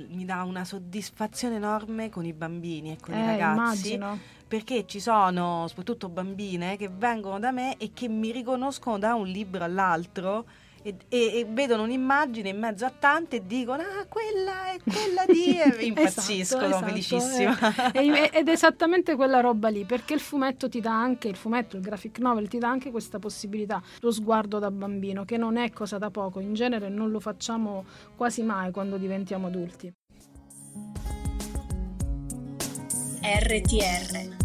mi 0.10 0.26
dà 0.26 0.44
una 0.44 0.66
soddisfazione 0.66 1.56
enorme 1.56 2.10
con 2.10 2.26
i 2.26 2.34
bambini 2.34 2.92
e 2.92 2.98
con 3.00 3.14
eh, 3.14 3.24
i 3.24 3.26
ragazzi. 3.26 3.94
Immagino. 3.94 4.20
Perché 4.50 4.86
ci 4.86 5.00
sono 5.00 5.66
soprattutto 5.68 6.10
bambine 6.10 6.76
che 6.76 6.90
vengono 6.92 7.40
da 7.40 7.52
me 7.52 7.78
e 7.78 7.92
che 7.94 8.10
mi 8.10 8.32
riconoscono 8.32 8.98
da 8.98 9.14
un 9.14 9.28
libro 9.28 9.64
all'altro 9.64 10.46
e, 10.82 10.96
e, 11.10 11.40
e, 11.40 11.46
vedono 11.50 11.84
un'immagine 11.84 12.50
in 12.50 12.60
mezzo 12.60 12.86
a 12.86 12.92
tante 12.98 13.38
e 13.38 13.46
dicono 13.46 13.82
ah 13.82 14.06
quella 14.08 14.72
è 14.72 14.80
quella 14.82 15.26
di 15.26 15.58
e 15.60 15.64
esatto, 15.64 15.84
impazziscono 15.84 16.66
esatto, 16.66 16.86
felicissima. 16.86 17.52
esatto. 17.52 17.98
ed 17.98 18.48
è 18.48 18.52
esattamente 18.52 19.16
quella 19.16 19.40
roba 19.40 19.70
lì 19.70 19.84
perché 19.84 20.14
il 20.14 20.20
fumetto 20.20 20.70
ti 20.70 20.80
dà 20.80 20.94
anche 20.94 21.28
il 21.28 21.36
fumetto 21.36 21.76
il 21.76 21.82
graphic 21.82 22.20
novel 22.20 22.48
ti 22.48 22.58
dà 22.58 22.70
anche 22.70 22.92
questa 22.92 23.20
possibilità 23.20 23.82
lo 24.00 24.12
sguardo 24.12 24.60
da 24.60 24.72
bambino 24.72 25.26
che 25.26 25.38
non 25.38 25.58
è 25.58 25.72
cosa 25.72 25.98
da 25.98 26.10
poco 26.10 26.40
in 26.40 26.54
genere 26.54 26.90
non 26.90 27.12
lo 27.12 27.20
facciamo 27.20 27.86
quasi 28.16 28.44
mai 28.44 28.72
quando 28.72 28.98
diventiamo 28.98 29.48
adulti. 29.48 29.94
RTR 33.22 34.38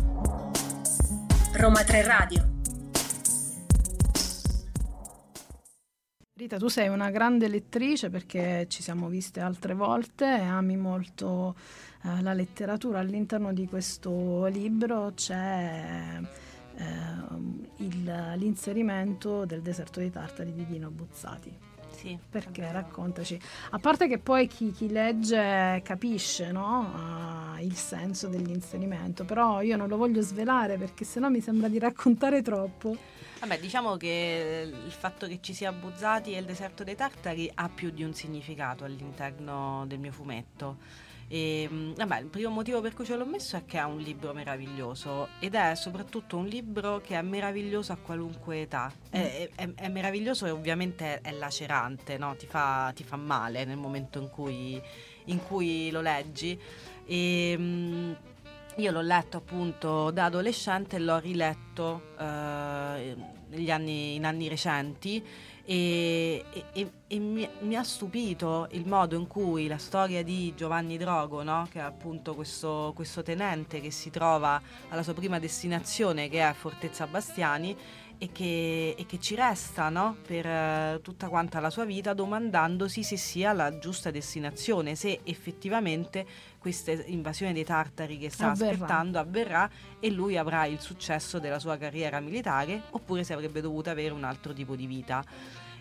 Roma 1.53 1.85
3 1.85 2.03
Radio. 2.03 2.54
Rita, 6.45 6.59
tu 6.59 6.69
sei 6.69 6.89
una 6.89 7.09
grande 7.09 7.49
lettrice 7.49 8.11
perché 8.11 8.67
ci 8.69 8.83
siamo 8.83 9.09
viste 9.09 9.41
altre 9.41 9.73
volte 9.73 10.27
e 10.27 10.43
ami 10.43 10.77
molto 10.77 11.55
eh, 12.03 12.21
la 12.21 12.35
letteratura. 12.35 12.99
All'interno 12.99 13.55
di 13.55 13.67
questo 13.67 14.45
libro 14.45 15.13
c'è 15.15 16.21
eh, 16.77 16.85
il, 17.79 18.35
l'inserimento 18.37 19.47
del 19.47 19.63
deserto 19.63 20.01
dei 20.01 20.11
Tartari 20.11 20.53
di 20.53 20.67
Dino 20.67 20.91
Buzzati. 20.91 21.51
Sì, 21.97 22.19
Perché? 22.29 22.71
Raccontaci. 22.71 23.41
A 23.71 23.79
parte 23.79 24.07
che 24.07 24.19
poi 24.19 24.47
chi, 24.47 24.71
chi 24.71 24.91
legge 24.91 25.81
capisce 25.83 26.53
no? 26.53 26.93
Ah, 26.95 27.61
il 27.63 27.75
senso 27.75 28.29
dell'inserimento, 28.29 29.25
però 29.25 29.63
io 29.63 29.79
non 29.79 29.89
lo 29.89 29.97
voglio 29.97 30.21
svelare 30.21 30.77
perché 30.77 31.07
sennò 31.07 31.31
mi 31.31 31.41
sembra 31.41 31.69
di 31.69 31.79
raccontare 31.79 32.43
troppo. 32.43 32.95
Vabbè, 33.45 33.61
diciamo 33.61 33.99
che 33.99 34.73
il 34.87 34.91
fatto 34.91 35.27
che 35.27 35.39
ci 35.43 35.53
sia 35.53 35.71
Buzzati 35.71 36.33
e 36.33 36.39
il 36.39 36.47
deserto 36.47 36.83
dei 36.83 36.97
Tartari 36.97 37.51
ha 37.57 37.69
più 37.69 37.91
di 37.91 38.03
un 38.03 38.15
significato 38.15 38.85
all'interno 38.85 39.85
del 39.87 39.99
mio 39.99 40.13
fumetto. 40.13 40.79
E, 41.29 41.69
mh, 41.69 41.93
vabbè, 41.93 42.21
il 42.21 42.29
primo 42.29 42.49
motivo 42.49 42.81
per 42.81 42.95
cui 42.95 43.05
ce 43.05 43.17
l'ho 43.17 43.27
messo 43.27 43.57
è 43.57 43.67
che 43.67 43.77
è 43.77 43.83
un 43.83 43.99
libro 43.99 44.33
meraviglioso 44.33 45.29
ed 45.41 45.57
è 45.57 45.75
soprattutto 45.75 46.39
un 46.39 46.47
libro 46.47 47.03
che 47.03 47.19
è 47.19 47.21
meraviglioso 47.21 47.93
a 47.93 47.97
qualunque 47.97 48.63
età. 48.63 48.91
È, 49.11 49.51
è- 49.55 49.75
è 49.75 49.89
meraviglioso 49.89 50.47
e 50.47 50.51
ovviamente 50.51 51.21
è 51.21 51.31
lacerante, 51.33 52.17
no? 52.17 52.35
ti, 52.37 52.47
fa, 52.47 52.93
ti 52.95 53.05
fa 53.05 53.17
male 53.17 53.67
nel 53.67 53.77
momento 53.77 54.19
in 54.21 54.31
cui, 54.31 54.81
in 55.27 55.43
cui 55.45 55.91
lo 55.91 56.01
leggi. 56.01 56.59
E, 57.05 57.59
mh, 57.59 58.17
io 58.77 58.91
l'ho 58.91 59.01
letto 59.01 59.37
appunto 59.37 60.11
da 60.11 60.25
adolescente 60.25 60.97
e 60.97 60.99
l'ho 60.99 61.19
riletto 61.19 62.15
eh, 62.19 63.71
anni, 63.71 64.15
in 64.17 64.25
anni 64.25 64.49
recenti 64.49 65.25
e- 65.65 66.45
e- 66.73 66.93
e 67.07 67.19
mi, 67.19 67.49
mi 67.61 67.77
ha 67.77 67.83
stupito 67.85 68.67
il 68.73 68.87
modo 68.87 69.17
in 69.17 69.27
cui 69.27 69.67
la 69.69 69.79
storia 69.79 70.23
di 70.25 70.53
Giovanni 70.57 70.99
Drogo, 70.99 71.43
no? 71.43 71.67
che 71.71 71.79
è 71.79 71.83
appunto 71.83 72.35
questo, 72.35 72.93
questo 72.95 73.23
tenente 73.23 73.81
che 73.81 73.91
si 73.91 74.11
trova 74.11 74.61
alla 74.89 75.03
sua 75.03 75.15
prima 75.15 75.39
destinazione 75.39 76.29
che 76.29 76.47
è 76.47 76.53
Fortezza 76.53 77.07
Bastiani 77.07 77.77
e 78.19 78.31
che, 78.33 78.95
e 78.97 79.07
che 79.07 79.19
ci 79.19 79.35
resta 79.35 79.89
no? 79.89 80.17
per 80.27 80.47
eh, 80.47 81.01
tutta 81.03 81.29
quanta 81.29 81.61
la 81.61 81.71
sua 81.71 81.85
vita 81.85 82.15
domandandosi 82.15 83.03
se 83.03 83.17
sia 83.17 83.53
la 83.53 83.79
giusta 83.79 84.11
destinazione, 84.11 84.95
se 84.95 85.21
effettivamente 85.25 86.27
questa 86.59 86.93
invasione 86.93 87.53
dei 87.53 87.65
tartari 87.65 88.17
che 88.19 88.31
sta 88.31 88.51
Avverrà. 88.51 88.73
aspettando 88.73 89.19
avverrà 89.19 89.71
e 90.01 90.11
lui 90.11 90.37
avrà 90.37 90.65
il 90.67 90.81
successo 90.81 91.39
della 91.39 91.59
sua 91.59 91.77
carriera 91.77 92.21
militare 92.21 92.83
oppure 92.91 93.25
se 93.25 93.35
avrebbe 93.35 93.61
dovuto 93.61 93.91
avere 93.91 94.15
un 94.15 94.25
altro 94.25 94.53
tipo 94.53 94.75
di 94.75 94.87
vita. 94.87 95.25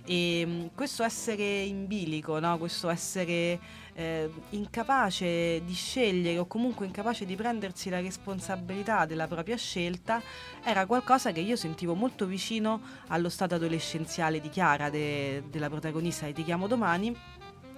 E 0.06 0.46
mh, 0.46 0.72
questo 0.76 1.04
essere 1.04 1.62
in 1.62 1.88
bilico, 1.88 2.40
no? 2.40 2.58
questo 2.58 2.90
essere 2.90 3.60
eh, 3.94 4.30
incapace 4.50 5.62
di 5.64 5.74
scegliere 5.74 6.38
o 6.38 6.46
comunque 6.46 6.86
incapace 6.86 7.26
di 7.26 7.36
prendersi 7.36 7.90
la 7.90 8.00
responsabilità 8.00 9.06
della 9.06 9.28
propria 9.28 9.58
scelta, 9.58 10.22
era 10.64 10.86
qualcosa 10.86 11.32
che 11.32 11.40
io 11.40 11.56
sentivo 11.56 11.94
molto 11.94 12.26
vicino 12.26 12.82
allo 13.08 13.30
stato 13.30 13.56
adolescenziale 13.56 14.40
di 14.40 14.50
Chiara, 14.50 14.90
de- 14.90 15.44
della 15.50 15.70
protagonista 15.70 16.26
di 16.26 16.34
Ti 16.34 16.44
chiamo 16.44 16.68
domani, 16.68 17.16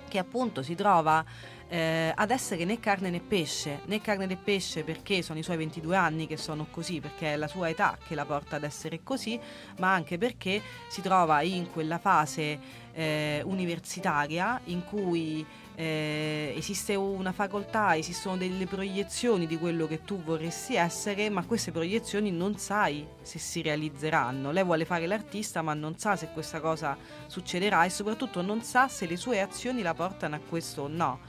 che 0.07 0.17
appunto 0.19 0.61
si 0.63 0.75
trova 0.75 1.23
eh, 1.67 2.11
ad 2.15 2.31
essere 2.31 2.63
né 2.63 2.79
carne 2.79 3.09
né 3.09 3.19
pesce, 3.19 3.81
né 3.85 3.99
carne 3.99 4.25
né 4.25 4.37
pesce 4.37 4.83
perché 4.83 5.21
sono 5.21 5.39
i 5.39 5.43
suoi 5.43 5.57
22 5.57 5.95
anni 5.95 6.27
che 6.27 6.37
sono 6.37 6.67
così, 6.69 6.99
perché 6.99 7.33
è 7.33 7.35
la 7.35 7.47
sua 7.47 7.69
età 7.69 7.97
che 8.07 8.15
la 8.15 8.25
porta 8.25 8.57
ad 8.57 8.63
essere 8.63 9.01
così, 9.03 9.39
ma 9.79 9.93
anche 9.93 10.17
perché 10.17 10.61
si 10.87 11.01
trova 11.01 11.41
in 11.41 11.71
quella 11.71 11.97
fase 11.97 12.59
eh, 12.93 13.41
universitaria 13.45 14.61
in 14.65 14.85
cui 14.85 15.45
eh, 15.75 16.53
esiste 16.55 16.95
una 16.95 17.31
facoltà, 17.31 17.95
esistono 17.97 18.37
delle 18.37 18.65
proiezioni 18.65 19.45
di 19.45 19.57
quello 19.57 19.87
che 19.87 20.03
tu 20.03 20.21
vorresti 20.23 20.75
essere, 20.75 21.29
ma 21.29 21.45
queste 21.45 21.71
proiezioni 21.71 22.31
non 22.31 22.57
sai 22.57 23.05
se 23.21 23.39
si 23.39 23.61
realizzeranno. 23.61 24.51
Lei 24.51 24.63
vuole 24.63 24.85
fare 24.85 25.05
l'artista, 25.05 25.61
ma 25.61 25.73
non 25.73 25.97
sa 25.97 26.15
se 26.15 26.29
questa 26.33 26.59
cosa 26.59 26.97
succederà 27.27 27.83
e 27.83 27.89
soprattutto 27.89 28.41
non 28.41 28.61
sa 28.61 28.87
se 28.87 29.05
le 29.05 29.17
sue 29.17 29.41
azioni 29.41 29.81
la 29.81 29.93
portano 29.93 30.35
a 30.35 30.39
questo 30.39 30.83
o 30.83 30.87
no. 30.87 31.19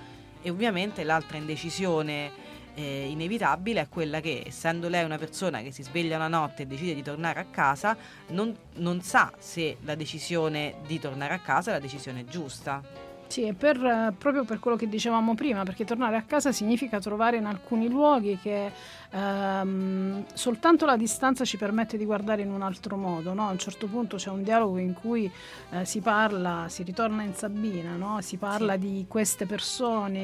E 0.41 0.51
ovviamente 0.51 1.03
l'altra 1.03 1.39
indecisione 1.39 2.31
eh, 2.75 3.09
inevitabile 3.09 3.81
è 3.81 3.89
quella 3.89 4.21
che, 4.21 4.45
essendo 4.47 4.89
lei 4.89 5.05
una 5.05 5.19
persona 5.19 5.61
che 5.63 5.73
si 5.73 5.83
sveglia 5.83 6.17
una 6.17 6.29
notte 6.29 6.63
e 6.63 6.67
decide 6.67 6.95
di 6.95 7.03
tornare 7.03 7.41
a 7.41 7.47
casa, 7.47 7.97
non, 8.29 8.55
non 8.75 9.01
sa 9.01 9.33
se 9.39 9.79
la 9.81 9.97
decisione 9.97 10.77
di 10.87 11.01
tornare 11.01 11.35
a 11.35 11.41
casa 11.41 11.71
è 11.71 11.75
la 11.75 11.81
decisione 11.81 12.27
giusta. 12.27 13.15
Sì, 13.29 13.53
per, 13.59 13.77
eh, 13.85 14.15
proprio 14.17 14.45
per 14.45 14.61
quello 14.61 14.77
che 14.77 14.89
dicevamo 14.89 15.35
prima, 15.35 15.65
perché 15.65 15.85
tornare 15.85 16.17
a 16.17 16.23
casa 16.23 16.53
significa 16.53 17.01
trovare 17.01 17.37
in 17.37 17.45
alcuni 17.45 17.89
luoghi 17.89 18.39
che 18.41 18.71
ehm, 19.11 20.25
soltanto 20.33 20.85
la 20.87 20.97
distanza 20.97 21.45
ci 21.45 21.57
permette 21.57 21.97
di 21.97 22.05
guardare 22.05 22.43
in 22.43 22.51
un 22.51 22.63
altro 22.63 22.97
modo. 22.97 23.33
no? 23.33 23.49
A 23.49 23.51
un 23.51 23.59
certo 23.59 23.87
punto 23.87 24.17
c'è 24.17 24.31
un 24.31 24.43
dialogo 24.43 24.79
in 24.79 24.93
cui 24.95 25.31
eh, 25.71 25.85
si 25.85 26.01
parla, 26.01 26.67
si 26.69 26.83
ritorna 26.83 27.23
in 27.23 27.35
Sabina, 27.35 27.95
no? 27.97 28.21
si 28.21 28.37
parla 28.37 28.73
Sì. 28.75 28.79
di 28.79 29.05
queste 29.09 29.47
persone, 29.47 30.19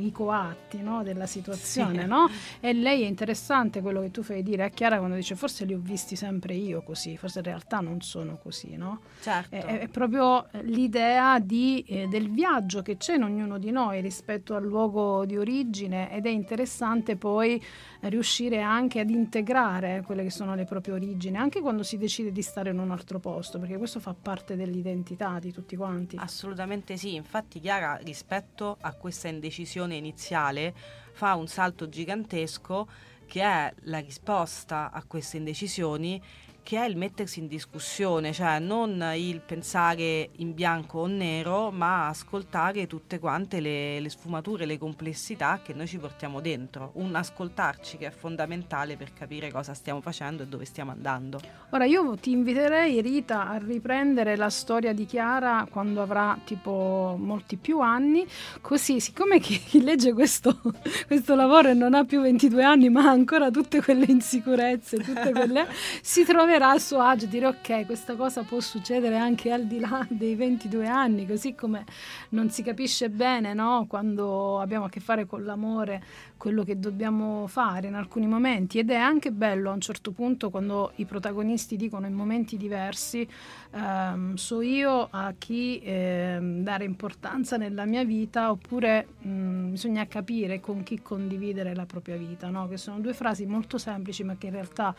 i 0.00 0.10
coatti 0.12 0.80
no? 0.82 1.02
della 1.02 1.26
situazione, 1.26 2.02
Sì. 2.02 2.06
no? 2.08 2.28
e 2.60 2.72
lei 2.72 3.02
è 3.02 3.06
interessante 3.06 3.80
quello 3.80 4.00
che 4.00 4.10
tu 4.10 4.22
fai 4.22 4.42
dire 4.42 4.64
a 4.64 4.68
Chiara 4.68 4.98
quando 4.98 5.16
dice 5.16 5.34
forse 5.34 5.64
li 5.64 5.74
ho 5.74 5.80
visti 5.80 6.16
sempre 6.16 6.54
io 6.54 6.82
così, 6.82 7.16
forse 7.16 7.38
in 7.38 7.44
realtà 7.44 7.80
non 7.80 8.00
sono 8.00 8.38
così. 8.42 8.76
No? 8.76 9.00
Certo. 9.20 9.54
È, 9.54 9.80
è 9.80 9.88
proprio 9.88 10.46
l'idea 10.62 11.38
di, 11.38 11.84
eh, 11.86 12.06
del 12.08 12.30
viaggio 12.30 12.82
che 12.82 12.96
c'è 12.96 13.14
in 13.14 13.22
ognuno 13.22 13.58
di 13.58 13.70
noi 13.70 14.00
rispetto 14.00 14.54
al 14.54 14.64
luogo 14.64 15.24
di 15.24 15.36
origine 15.36 16.10
ed 16.12 16.26
è 16.26 16.30
interessante 16.30 17.16
poi 17.16 17.54
eh, 17.54 17.62
riuscire 18.08 18.60
anche 18.60 19.00
ad 19.00 19.10
integrare 19.10 20.02
quelle 20.04 20.22
che 20.22 20.30
sono 20.30 20.54
le 20.54 20.64
proprie 20.64 20.94
origini, 20.94 21.36
anche 21.36 21.60
quando 21.60 21.82
si 21.82 21.98
decide 21.98 22.32
di 22.32 22.42
stare 22.42 22.70
in 22.70 22.78
un 22.78 22.90
altro 22.90 23.18
posto, 23.18 23.58
perché 23.58 23.76
questo 23.76 24.00
fa 24.00 24.14
parte 24.14 24.56
dell'identità 24.56 25.38
di 25.38 25.52
tutti 25.52 25.76
quanti. 25.76 26.16
Assolutamente 26.18 26.96
sì, 26.96 27.14
infatti 27.14 27.60
Chiara 27.60 27.96
rispetto 28.02 28.76
a 28.80 28.92
questa 28.94 29.28
indecisione 29.28 29.94
iniziale 29.94 30.74
fa 31.12 31.34
un 31.34 31.46
salto 31.46 31.88
gigantesco 31.88 32.88
che 33.26 33.42
è 33.42 33.72
la 33.84 33.98
risposta 33.98 34.90
a 34.90 35.04
queste 35.04 35.38
indecisioni 35.38 36.20
che 36.62 36.78
è 36.78 36.86
il 36.86 36.96
mettersi 36.96 37.40
in 37.40 37.48
discussione, 37.48 38.32
cioè 38.32 38.58
non 38.58 39.12
il 39.16 39.40
pensare 39.40 40.30
in 40.36 40.54
bianco 40.54 41.00
o 41.00 41.06
nero, 41.06 41.70
ma 41.70 42.08
ascoltare 42.08 42.86
tutte 42.86 43.18
quante 43.18 43.60
le, 43.60 44.00
le 44.00 44.08
sfumature, 44.08 44.64
le 44.64 44.78
complessità 44.78 45.60
che 45.62 45.74
noi 45.74 45.86
ci 45.86 45.98
portiamo 45.98 46.40
dentro. 46.40 46.92
Un 46.94 47.14
ascoltarci 47.14 47.98
che 47.98 48.06
è 48.06 48.10
fondamentale 48.10 48.96
per 48.96 49.12
capire 49.12 49.50
cosa 49.50 49.74
stiamo 49.74 50.00
facendo 50.00 50.42
e 50.42 50.46
dove 50.46 50.64
stiamo 50.64 50.90
andando. 50.90 51.40
Ora 51.70 51.84
io 51.84 52.16
ti 52.16 52.30
inviterei 52.30 53.00
Rita 53.00 53.48
a 53.48 53.58
riprendere 53.58 54.36
la 54.36 54.50
storia 54.50 54.92
di 54.92 55.06
Chiara 55.06 55.66
quando 55.70 56.02
avrà 56.02 56.38
tipo 56.44 57.16
molti 57.18 57.56
più 57.56 57.80
anni, 57.80 58.26
così 58.60 59.00
siccome 59.00 59.40
chi, 59.40 59.82
legge 59.82 60.12
questo, 60.12 60.60
questo 61.06 61.34
lavoro 61.34 61.70
e 61.70 61.74
non 61.74 61.94
ha 61.94 62.04
più 62.04 62.20
22 62.20 62.62
anni 62.62 62.88
ma 62.88 63.06
ha 63.06 63.10
ancora 63.10 63.50
tutte 63.50 63.82
quelle 63.82 64.06
insicurezze, 64.06 64.98
tutte 64.98 65.32
quelle, 65.32 65.66
si 66.02 66.24
troverà 66.52 66.72
a 66.72 66.78
suo 66.78 66.98
agio 66.98 67.24
dire 67.24 67.46
ok 67.46 67.86
questa 67.86 68.14
cosa 68.14 68.42
può 68.42 68.60
succedere 68.60 69.16
anche 69.16 69.50
al 69.50 69.64
di 69.64 69.80
là 69.80 70.04
dei 70.10 70.34
22 70.34 70.86
anni, 70.86 71.26
così 71.26 71.54
come 71.54 71.86
non 72.30 72.50
si 72.50 72.62
capisce 72.62 73.08
bene 73.08 73.54
no? 73.54 73.86
quando 73.88 74.60
abbiamo 74.60 74.84
a 74.84 74.88
che 74.90 75.00
fare 75.00 75.24
con 75.24 75.44
l'amore 75.44 76.02
quello 76.36 76.62
che 76.62 76.78
dobbiamo 76.78 77.46
fare 77.46 77.86
in 77.86 77.94
alcuni 77.94 78.26
momenti 78.26 78.78
ed 78.78 78.90
è 78.90 78.96
anche 78.96 79.30
bello 79.30 79.70
a 79.70 79.72
un 79.72 79.80
certo 79.80 80.10
punto 80.10 80.50
quando 80.50 80.92
i 80.96 81.06
protagonisti 81.06 81.76
dicono 81.76 82.06
in 82.06 82.12
momenti 82.12 82.58
diversi 82.58 83.26
ehm, 83.70 84.34
so 84.34 84.60
io 84.60 85.08
a 85.10 85.32
chi 85.38 85.80
ehm, 85.82 86.62
dare 86.62 86.84
importanza 86.84 87.56
nella 87.56 87.86
mia 87.86 88.04
vita 88.04 88.50
oppure 88.50 89.06
mh, 89.20 89.70
bisogna 89.70 90.06
capire 90.06 90.60
con 90.60 90.82
chi 90.82 91.00
condividere 91.00 91.74
la 91.74 91.86
propria 91.86 92.16
vita, 92.16 92.50
no? 92.50 92.68
che 92.68 92.76
sono 92.76 93.00
due 93.00 93.14
frasi 93.14 93.46
molto 93.46 93.78
semplici 93.78 94.22
ma 94.22 94.36
che 94.36 94.48
in 94.48 94.52
realtà 94.52 94.94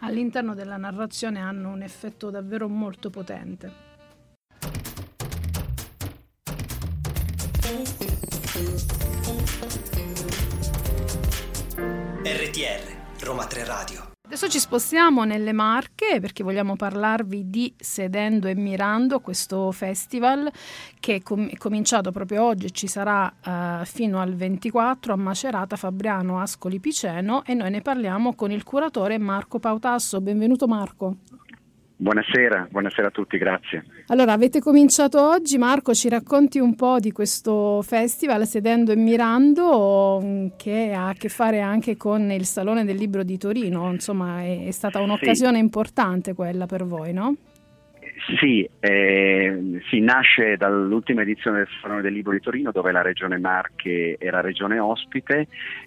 all'interno 0.00 0.54
della 0.54 0.76
narrazione 0.76 1.40
hanno 1.40 1.70
un 1.70 1.82
effetto 1.82 2.30
davvero 2.30 2.68
molto 2.68 3.10
potente. 3.10 3.86
RTR 12.24 13.24
Roma 13.24 13.46
3 13.46 13.64
Radio. 13.64 14.17
Adesso 14.28 14.48
ci 14.48 14.58
spostiamo 14.58 15.24
nelle 15.24 15.54
Marche 15.54 16.20
perché 16.20 16.42
vogliamo 16.42 16.76
parlarvi 16.76 17.48
di 17.48 17.72
Sedendo 17.78 18.46
e 18.46 18.54
Mirando, 18.54 19.20
questo 19.20 19.72
festival 19.72 20.52
che 21.00 21.14
è, 21.14 21.22
com- 21.22 21.48
è 21.48 21.56
cominciato 21.56 22.12
proprio 22.12 22.44
oggi 22.44 22.66
e 22.66 22.70
ci 22.70 22.88
sarà 22.88 23.24
uh, 23.24 23.86
fino 23.86 24.20
al 24.20 24.34
24 24.34 25.14
a 25.14 25.16
Macerata, 25.16 25.76
Fabriano, 25.76 26.42
Ascoli 26.42 26.78
Piceno 26.78 27.42
e 27.46 27.54
noi 27.54 27.70
ne 27.70 27.80
parliamo 27.80 28.34
con 28.34 28.50
il 28.50 28.64
curatore 28.64 29.16
Marco 29.16 29.58
Pautasso. 29.58 30.20
Benvenuto 30.20 30.68
Marco. 30.68 31.16
Buonasera, 32.00 32.68
buonasera 32.70 33.08
a 33.08 33.10
tutti, 33.10 33.38
grazie. 33.38 33.84
Allora, 34.06 34.32
avete 34.32 34.60
cominciato 34.60 35.20
oggi, 35.20 35.58
Marco, 35.58 35.92
ci 35.94 36.08
racconti 36.08 36.60
un 36.60 36.76
po' 36.76 37.00
di 37.00 37.10
questo 37.10 37.82
festival 37.82 38.46
Sedendo 38.46 38.92
e 38.92 38.96
Mirando 38.96 40.52
che 40.56 40.92
ha 40.92 41.08
a 41.08 41.14
che 41.14 41.28
fare 41.28 41.60
anche 41.60 41.96
con 41.96 42.30
il 42.30 42.44
Salone 42.44 42.84
del 42.84 42.94
Libro 42.94 43.24
di 43.24 43.36
Torino, 43.36 43.90
insomma 43.90 44.42
è, 44.42 44.66
è 44.66 44.70
stata 44.70 45.00
un'occasione 45.00 45.56
sì. 45.56 45.60
importante 45.60 46.34
quella 46.34 46.66
per 46.66 46.84
voi, 46.84 47.12
no? 47.12 47.34
Sì, 48.38 48.68
eh, 48.80 49.80
si 49.88 50.00
nasce 50.00 50.56
dall'ultima 50.56 51.22
edizione 51.22 51.58
del 51.58 51.68
Salone 51.80 52.02
del 52.02 52.12
Libro 52.12 52.32
di 52.32 52.40
Torino 52.40 52.72
dove 52.72 52.90
la 52.90 53.02
Regione 53.02 53.38
Marche 53.38 54.16
era 54.18 54.40
regione 54.40 54.78
ospite 54.78 55.46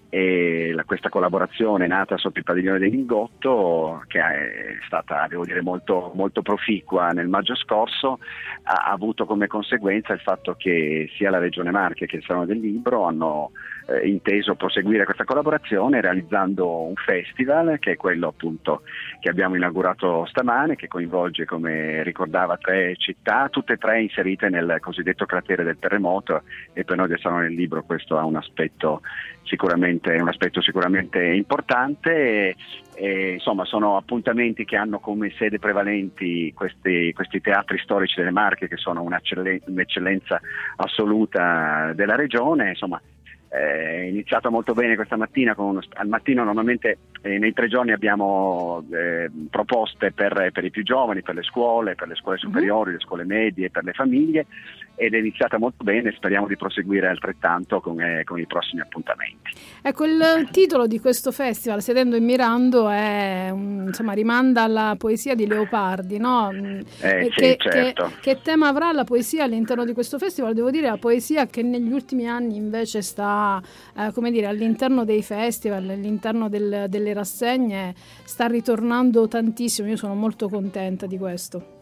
e 0.10 0.72
la, 0.74 0.84
questa 0.84 1.10
collaborazione 1.10 1.86
è 1.86 1.88
nata 1.88 2.18
sotto 2.18 2.40
il 2.40 2.44
padiglione 2.44 2.80
del 2.80 2.90
Lingotto 2.90 4.04
che 4.08 4.20
è 4.20 4.78
stata 4.86 5.26
devo 5.28 5.46
dire 5.46 5.62
molto, 5.62 6.12
molto 6.16 6.42
proficua 6.42 7.10
nel 7.10 7.28
maggio 7.28 7.56
scorso 7.56 8.20
ha, 8.64 8.86
ha, 8.86 8.92
avuto 8.92 9.26
come 9.26 9.48
conseguenza 9.48 10.14
il 10.14 10.20
fatto 10.20 10.56
che 10.56 11.10
sia 11.16 11.30
la 11.30 11.40
Regione 11.40 11.72
Marche 11.72 12.08
che 12.08 12.18
il 12.18 12.24
Salone 12.24 12.46
del 12.46 12.60
Libro 12.60 13.06
hanno 13.06 13.52
eh, 13.88 14.08
inteso 14.08 14.56
proseguire 14.56 15.06
questa 15.06 15.24
collaborazione 15.24 16.02
realizzando 16.02 16.82
un 16.82 16.96
festival 16.96 17.80
che 17.80 17.92
è 17.92 17.98
quello 17.98 18.28
appunto 18.28 18.84
che 19.20 19.30
abbiamo 19.30 19.56
inaugurato 19.56 20.26
stamane 20.26 20.76
che 20.76 20.88
coinvolge 20.88 21.46
come 21.46 22.04
ricordava 22.04 22.58
tre 22.58 22.96
città 22.98 23.50
tutte 23.50 23.74
e 23.74 23.78
tre 23.78 24.02
inserite 24.02 24.50
nel 24.50 24.78
cosiddetto 24.80 25.26
cratere 25.26 25.64
del 25.64 25.80
terremoto 25.80 26.44
e 26.74 26.84
per 26.84 26.98
noi 26.98 27.08
del 27.08 27.20
Salone 27.20 27.44
del 27.44 27.56
Libro 27.56 27.84
questo 27.84 28.18
ha 28.18 28.26
un 28.26 28.36
aspetto 28.36 29.02
sicuramente, 29.44 30.16
un 30.16 30.28
aspetto 30.28 30.62
sicuramente 30.62 31.22
importante. 31.24 32.12
E, 32.12 32.56
e, 32.96 33.34
insomma, 33.34 33.66
sono 33.66 33.98
appuntamenti 33.98 34.66
che 34.66 34.76
hanno 34.76 35.00
come 35.00 35.34
sede 35.38 35.60
prevalenti 35.60 36.54
questi, 36.54 37.12
questi 37.14 37.42
teatri 37.42 37.78
storici 37.80 38.16
delle 38.18 38.32
Marche, 38.32 38.68
che 38.68 38.78
sono 38.78 39.02
un'eccellenza 39.04 40.40
assoluta 40.78 41.92
della 41.94 42.16
regione. 42.16 42.70
Insomma, 42.70 43.02
è 43.52 44.06
iniziata 44.08 44.48
molto 44.48 44.72
bene 44.72 44.96
questa 44.96 45.18
mattina, 45.18 45.54
uno, 45.58 45.82
al 45.96 46.08
mattino 46.08 46.46
normalmente 46.46 47.00
eh, 47.22 47.38
nei 47.38 47.52
tre 47.52 47.68
giorni 47.68 47.92
abbiamo 47.92 48.82
eh, 48.94 49.30
proposte 49.50 50.14
per, 50.14 50.52
per, 50.54 50.64
i 50.64 50.70
più 50.70 50.84
giovani, 50.84 51.22
per 51.22 51.36
le 51.36 51.44
scuole, 51.44 51.96
per 51.96 52.08
le 52.08 52.16
scuole 52.16 52.40
mhm. 52.42 52.48
superiori, 52.48 52.90
mm-hmm. 52.92 53.00
le 53.00 53.06
scuole 53.06 53.24
medie, 53.26 53.70
per 53.70 53.84
le 53.84 53.92
famiglie 53.92 54.46
ed 55.02 55.16
è 55.16 55.18
iniziata 55.18 55.58
molto 55.58 55.84
bene, 55.84 56.12
speriamo 56.12 56.46
di 56.46 56.56
proseguire 56.56 57.08
altrettanto 57.08 57.82
con, 57.82 58.00
eh, 58.00 58.24
con, 58.24 58.40
i 58.40 58.46
prossimi 58.46 58.82
appuntamenti. 58.82 59.52
Ecco, 59.82 60.06
il 60.06 60.48
titolo 60.52 60.86
di 60.86 61.00
questo 61.00 61.32
festival, 61.32 61.82
Sedendo 61.82 62.16
e 62.16 62.20
Mirando, 62.20 62.88
è, 62.88 63.52
insomma, 63.52 64.14
rimanda 64.14 64.62
alla 64.62 64.94
poesia 65.00 65.34
di 65.34 65.48
Leopardi, 65.48 66.20
no? 66.20 66.52
Eh, 66.52 67.30
che, 67.30 67.32
sì, 67.36 67.56
certo. 67.58 68.12
che, 68.22 68.36
che, 68.36 68.42
tema 68.44 68.68
avrà 68.68 68.92
la 68.92 69.04
poesia 69.04 69.46
all'interno 69.46 69.86
di 69.86 69.94
questo 69.94 70.20
festival? 70.20 70.54
Devo 70.54 70.70
dire 70.70 70.88
la 70.88 70.98
poesia 70.98 71.48
che 71.48 71.64
negli 71.64 71.92
ultimi 71.92 72.28
anni 72.28 72.56
invece 72.56 73.02
sta, 73.02 73.60
eh, 73.98 74.12
come 74.14 74.30
dire, 74.30 74.46
all'interno 74.46 75.04
dei 75.04 75.24
festival, 75.24 75.90
all'interno 75.90 76.48
del, 76.48 76.86
delle 76.90 77.14
rassegne, 77.14 77.96
sta 78.24 78.46
ritornando 78.46 79.28
tantissimo, 79.28 79.88
io 79.88 79.98
sono 79.98 80.14
molto 80.14 80.48
contenta 80.48 81.08
di 81.08 81.18
questo. 81.18 81.80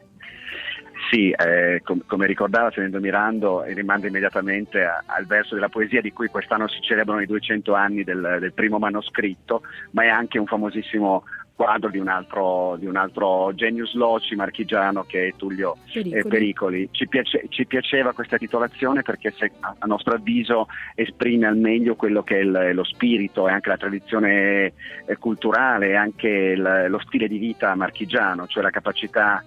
Sì, 1.10 1.32
eh, 1.32 1.82
com- 1.84 2.04
come 2.06 2.28
ricordava 2.28 2.69
Senendo 2.69 3.00
Mirando, 3.00 3.63
rimanda 3.63 4.08
immediatamente 4.08 4.84
a- 4.84 5.04
al 5.08 5.26
verso 5.26 5.56
della 5.56 5.69
poesia 5.69 6.02
di 6.02 6.13
cui 6.13 6.28
quest'anno 6.28 6.67
si 6.67 6.80
celebrano 6.82 7.22
i 7.22 7.26
200 7.26 7.74
anni 7.74 8.04
del, 8.04 8.38
del 8.39 8.54
primo 8.54 8.78
manoscritto, 8.78 9.63
ma 9.91 10.04
è 10.04 10.08
anche 10.08 10.38
un 10.38 10.45
famosissimo 10.45 11.24
quadro 11.56 11.89
di 11.89 11.98
un 11.98 12.08
altro, 12.08 12.78
di 12.80 12.86
un 12.86 12.95
altro 12.95 13.54
genius 13.54 13.93
loci 13.95 14.34
marchigiano 14.36 15.04
che 15.04 15.28
è 15.28 15.34
Tullio 15.36 15.78
Pericoli. 15.91 16.17
Eh, 16.17 16.24
Pericoli. 16.24 16.89
Ci, 16.91 17.08
piace, 17.08 17.48
ci, 17.50 17.65
piaceva 17.65 18.13
questa 18.13 18.38
titolazione 18.38 19.02
perché 19.02 19.34
se, 19.36 19.52
a 19.60 19.86
nostro 19.86 20.13
avviso 20.13 20.67
esprime 20.95 21.48
al 21.48 21.58
meglio 21.58 21.95
quello 21.95 22.24
che 22.24 22.38
è 22.38 22.41
il, 22.43 22.69
lo 22.74 22.86
spirito 22.86 23.48
e 23.48 23.52
anche 23.52 23.69
la 23.69 23.78
tradizione 23.78 24.74
eh, 25.06 25.17
culturale 25.17 25.89
e 25.89 25.95
anche 25.95 26.30
il, 26.30 26.86
lo 26.88 27.00
stile 27.00 27.28
di 27.28 27.39
vita 27.39 27.76
marchigiano, 27.76 28.48
cioè 28.48 28.63
la 28.63 28.69
capacità 28.69 29.43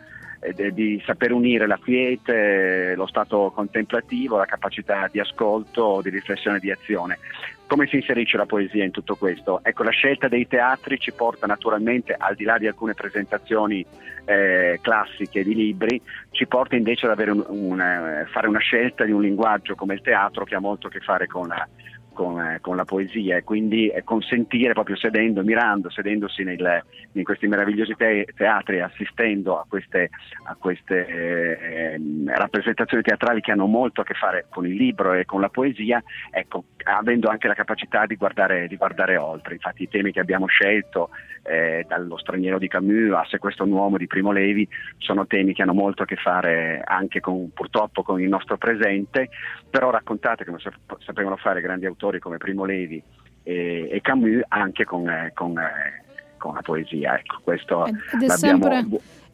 di 0.72 1.00
saper 1.06 1.32
unire 1.32 1.66
la 1.66 1.78
quiete, 1.78 2.94
lo 2.96 3.06
stato 3.06 3.52
contemplativo, 3.54 4.36
la 4.36 4.44
capacità 4.44 5.08
di 5.10 5.20
ascolto, 5.20 6.00
di 6.02 6.10
riflessione 6.10 6.56
e 6.56 6.60
di 6.60 6.70
azione. 6.70 7.18
Come 7.66 7.86
si 7.86 7.96
inserisce 7.96 8.36
la 8.36 8.44
poesia 8.44 8.84
in 8.84 8.90
tutto 8.90 9.14
questo? 9.14 9.60
Ecco, 9.62 9.82
la 9.82 9.90
scelta 9.90 10.28
dei 10.28 10.46
teatri 10.46 10.98
ci 10.98 11.12
porta 11.12 11.46
naturalmente, 11.46 12.14
al 12.18 12.34
di 12.34 12.44
là 12.44 12.58
di 12.58 12.66
alcune 12.66 12.92
presentazioni 12.92 13.86
eh, 14.24 14.78
classiche 14.82 15.42
di 15.42 15.54
libri, 15.54 16.00
ci 16.32 16.46
porta 16.46 16.76
invece 16.76 17.06
ad 17.06 17.18
un, 17.18 17.44
un, 17.48 17.80
eh, 17.80 18.26
fare 18.30 18.48
una 18.48 18.58
scelta 18.58 19.04
di 19.04 19.12
un 19.12 19.22
linguaggio 19.22 19.74
come 19.74 19.94
il 19.94 20.02
teatro 20.02 20.44
che 20.44 20.54
ha 20.54 20.60
molto 20.60 20.88
a 20.88 20.90
che 20.90 21.00
fare 21.00 21.26
con 21.26 21.48
la, 21.48 21.66
con, 22.12 22.40
eh, 22.40 22.58
con, 22.60 22.76
la 22.76 22.84
poesia 22.84 23.36
e 23.36 23.44
quindi 23.44 23.92
consentire 24.04 24.72
proprio 24.72 24.96
sedendo, 24.96 25.42
mirando, 25.42 25.90
sedendosi 25.90 26.42
nel, 26.44 26.82
in 27.12 27.24
questi 27.24 27.46
meravigliosi 27.46 27.94
te- 27.96 28.26
teatri, 28.36 28.80
assistendo 28.80 29.58
a 29.58 29.66
queste, 29.68 30.10
a 30.44 30.56
queste 30.58 31.06
eh, 31.06 32.00
rappresentazioni 32.26 33.02
teatrali 33.02 33.40
che 33.40 33.52
hanno 33.52 33.66
molto 33.66 34.00
a 34.00 34.04
che 34.04 34.14
fare 34.14 34.46
con 34.48 34.66
il 34.66 34.74
libro 34.74 35.12
e 35.12 35.24
con 35.24 35.40
la 35.40 35.48
poesia, 35.48 36.02
ecco, 36.30 36.64
avendo 36.84 37.28
anche 37.28 37.48
la 37.48 37.54
capacità 37.54 38.06
di 38.06 38.16
guardare, 38.16 38.68
di 38.68 38.76
guardare 38.76 39.16
oltre. 39.16 39.54
Infatti 39.54 39.84
i 39.84 39.88
temi 39.88 40.12
che 40.12 40.20
abbiamo 40.20 40.46
scelto, 40.46 41.10
eh, 41.42 41.84
dallo 41.88 42.16
straniero 42.18 42.58
di 42.58 42.68
Camus 42.68 43.12
a 43.12 43.26
Se 43.28 43.38
questo 43.38 43.64
uomo 43.64 43.96
di 43.96 44.06
Primo 44.06 44.32
Levi, 44.32 44.68
sono 44.98 45.26
temi 45.26 45.54
che 45.54 45.62
hanno 45.62 45.74
molto 45.74 46.02
a 46.02 46.06
che 46.06 46.16
fare 46.16 46.82
anche 46.84 47.20
con, 47.20 47.52
purtroppo 47.52 48.02
con 48.02 48.20
il 48.20 48.28
nostro 48.28 48.56
presente, 48.56 49.28
però 49.68 49.90
raccontate 49.90 50.44
come 50.44 50.58
sapevano 51.04 51.36
fare 51.36 51.60
grandi 51.60 51.86
autori 51.86 52.01
autori 52.02 52.18
come 52.18 52.38
Primo 52.38 52.64
Levi 52.64 53.00
e, 53.44 53.88
e 53.90 54.00
Camus 54.00 54.42
anche 54.48 54.84
con, 54.84 55.08
eh, 55.08 55.30
con, 55.34 55.56
eh, 55.56 56.02
con, 56.38 56.54
la 56.54 56.62
poesia. 56.62 57.18
Ecco, 57.18 57.38
questo 57.44 57.86
ed, 57.86 57.96
è 58.22 58.28
sempre, 58.30 58.84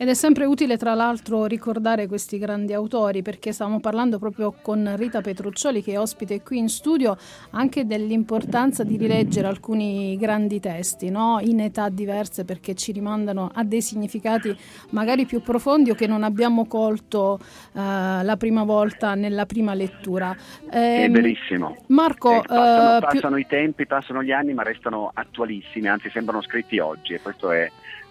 ed 0.00 0.08
è 0.08 0.14
sempre 0.14 0.44
utile 0.44 0.76
tra 0.76 0.94
l'altro 0.94 1.44
ricordare 1.46 2.06
questi 2.06 2.38
grandi 2.38 2.72
autori 2.72 3.20
perché 3.20 3.52
stavamo 3.52 3.80
parlando 3.80 4.20
proprio 4.20 4.54
con 4.62 4.94
Rita 4.96 5.20
Petruccioli 5.20 5.82
che 5.82 5.94
è 5.94 5.98
ospite 5.98 6.40
qui 6.40 6.58
in 6.58 6.68
studio 6.68 7.16
anche 7.50 7.84
dell'importanza 7.84 8.84
di 8.84 8.96
rileggere 8.96 9.48
alcuni 9.48 10.16
grandi 10.16 10.60
testi 10.60 11.10
no? 11.10 11.40
in 11.42 11.58
età 11.60 11.88
diverse 11.88 12.44
perché 12.44 12.74
ci 12.74 12.92
rimandano 12.92 13.50
a 13.52 13.64
dei 13.64 13.82
significati 13.82 14.56
magari 14.90 15.26
più 15.26 15.42
profondi 15.42 15.90
o 15.90 15.94
che 15.94 16.06
non 16.06 16.22
abbiamo 16.22 16.66
colto 16.66 17.40
uh, 17.72 17.78
la 17.80 18.36
prima 18.38 18.62
volta 18.62 19.14
nella 19.14 19.46
prima 19.46 19.74
lettura. 19.74 20.34
Eh, 20.70 21.04
è 21.04 21.10
verissimo. 21.10 21.76
Marco, 21.88 22.40
eh, 22.40 22.46
passano, 22.46 23.00
passano 23.00 23.34
più... 23.34 23.42
i 23.42 23.46
tempi, 23.48 23.86
passano 23.86 24.22
gli 24.22 24.30
anni 24.30 24.54
ma 24.54 24.62
restano 24.62 25.10
attualissimi, 25.12 25.88
anzi 25.88 26.08
sembrano 26.10 26.40
scritti 26.42 26.78
oggi 26.78 27.14
e 27.14 27.20
questo 27.20 27.50
è 27.50 27.68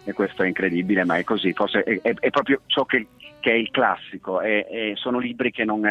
e 0.08 0.14
questo 0.14 0.42
è 0.42 0.48
incredibile, 0.48 1.04
ma 1.04 1.18
è 1.18 1.26
così, 1.26 1.52
forse 1.52 1.84
è, 1.84 2.00
è, 2.02 2.14
è 2.18 2.30
proprio 2.30 2.62
ciò 2.68 2.86
che, 2.86 3.08
che, 3.48 3.54
è 3.54 3.56
il 3.56 3.72
classico, 3.72 4.42
è, 4.42 4.92
sono 4.96 5.20
libri 5.20 5.52
che 5.52 5.64
non, 5.64 5.82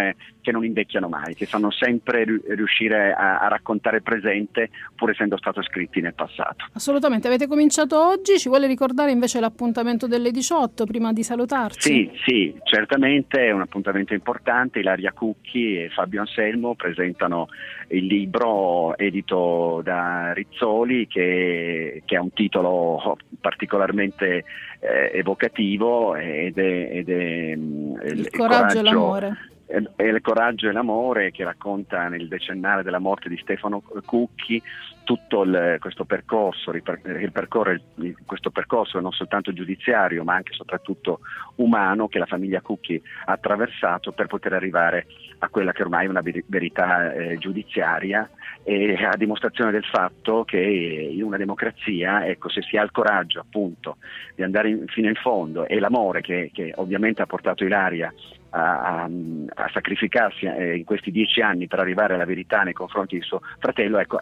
che 0.42 0.52
non, 0.52 0.62
invecchiano 0.62 1.08
mai, 1.08 1.34
che 1.34 1.46
sanno 1.46 1.70
sempre 1.70 2.26
riuscire 2.48 3.14
a, 3.14 3.38
a, 3.38 3.48
raccontare 3.48 3.96
il 3.96 4.02
presente 4.02 4.68
pur 4.94 5.10
essendo 5.10 5.38
stati 5.38 5.62
scritti 5.62 6.02
nel 6.02 6.12
passato. 6.12 6.66
Assolutamente, 6.74 7.28
avete 7.28 7.46
cominciato 7.46 7.98
oggi, 7.98 8.38
ci 8.38 8.50
vuole 8.50 8.66
ricordare 8.66 9.10
invece 9.10 9.40
l'appuntamento 9.40 10.06
delle 10.06 10.32
18 10.32 10.84
prima 10.84 11.14
di 11.14 11.22
salutarci? 11.22 11.80
Sì, 11.80 12.10
sì, 12.26 12.60
certamente 12.64 13.46
è 13.46 13.52
un 13.52 13.62
appuntamento 13.62 14.12
importante, 14.12 14.80
Ilaria 14.80 15.12
Cucchi 15.12 15.82
e 15.82 15.88
Fabio 15.88 16.20
Anselmo 16.20 16.74
presentano 16.74 17.48
il 17.88 18.04
libro 18.04 18.98
edito 18.98 19.80
da 19.82 20.32
Rizzoli 20.34 21.06
che, 21.06 22.02
che 22.04 22.16
ha 22.16 22.20
un 22.20 22.32
titolo 22.32 23.16
particolarmente 23.40 24.44
eh, 24.87 25.11
evocativo 25.18 26.14
ed 26.14 26.59
è, 26.59 26.88
ed 26.92 27.09
è 27.09 27.57
mm, 27.57 27.94
il, 28.05 28.18
il, 28.20 28.31
coraggio, 28.31 28.79
e 28.79 28.83
l'amore. 28.83 29.37
È 29.66 30.03
il 30.05 30.20
coraggio 30.20 30.68
e 30.68 30.72
l'amore 30.72 31.33
che 31.33 31.42
racconta 31.42 32.07
nel 32.07 32.29
decennale 32.29 32.85
della 32.85 33.01
morte 33.01 33.29
di 33.29 33.37
Stefano 33.38 33.83
Cucchi 34.05 34.62
tutto 35.03 35.42
il, 35.42 35.79
questo 35.81 36.05
percorso, 36.05 36.70
ripercorre 36.70 37.83
questo 38.25 38.51
percorso 38.51 39.01
non 39.01 39.11
soltanto 39.12 39.53
giudiziario 39.53 40.22
ma 40.22 40.35
anche 40.35 40.53
e 40.53 40.57
soprattutto 40.57 41.20
umano 41.57 42.07
che 42.07 42.18
la 42.18 42.27
famiglia 42.27 42.61
Cucchi 42.61 43.01
ha 43.25 43.33
attraversato 43.33 44.12
per 44.12 44.27
poter 44.27 44.53
arrivare 44.53 45.07
a 45.25 45.25
quella 45.51 45.72
che 45.72 45.83
ormai 45.83 46.07
è 46.07 46.09
una 46.09 46.22
verità 46.22 47.12
eh, 47.12 47.38
giudiziaria 47.38 48.29
e 48.62 48.94
a 48.94 49.16
dimostrazione 49.16 49.70
del 49.70 49.85
fatto 49.85 50.44
che 50.44 50.59
in 50.59 51.22
una 51.22 51.37
democrazia, 51.37 52.27
ecco, 52.27 52.49
se 52.49 52.62
si 52.62 52.77
ha 52.77 52.83
il 52.83 52.90
coraggio 52.90 53.40
appunto 53.40 53.99
di 54.35 54.42
andare 54.42 54.70
in, 54.70 54.87
fino 54.88 55.09
in 55.09 55.14
fondo 55.14 55.66
e 55.66 55.79
l'amore 55.79 56.20
che, 56.20 56.51
che 56.53 56.72
ovviamente 56.77 57.22
ha 57.22 57.27
portato 57.27 57.64
Ilaria 57.64 58.12
a, 58.51 59.03
a, 59.03 59.11
a 59.55 59.70
sacrificarsi 59.72 60.46
eh, 60.46 60.77
in 60.77 60.85
questi 60.85 61.11
dieci 61.11 61.40
anni 61.40 61.68
per 61.68 61.79
arrivare 61.79 62.14
alla 62.14 62.25
verità 62.25 62.62
nei 62.62 62.72
confronti 62.72 63.16
di 63.16 63.22
suo 63.22 63.40
fratello, 63.59 63.99
ecco, 63.99 64.20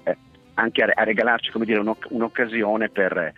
anche 0.55 0.83
a, 0.83 0.93
a 0.95 1.05
regalarci 1.05 1.51
dire, 1.65 1.79
un'oc- 1.79 2.09
un'occasione 2.11 2.91
per, 2.91 3.33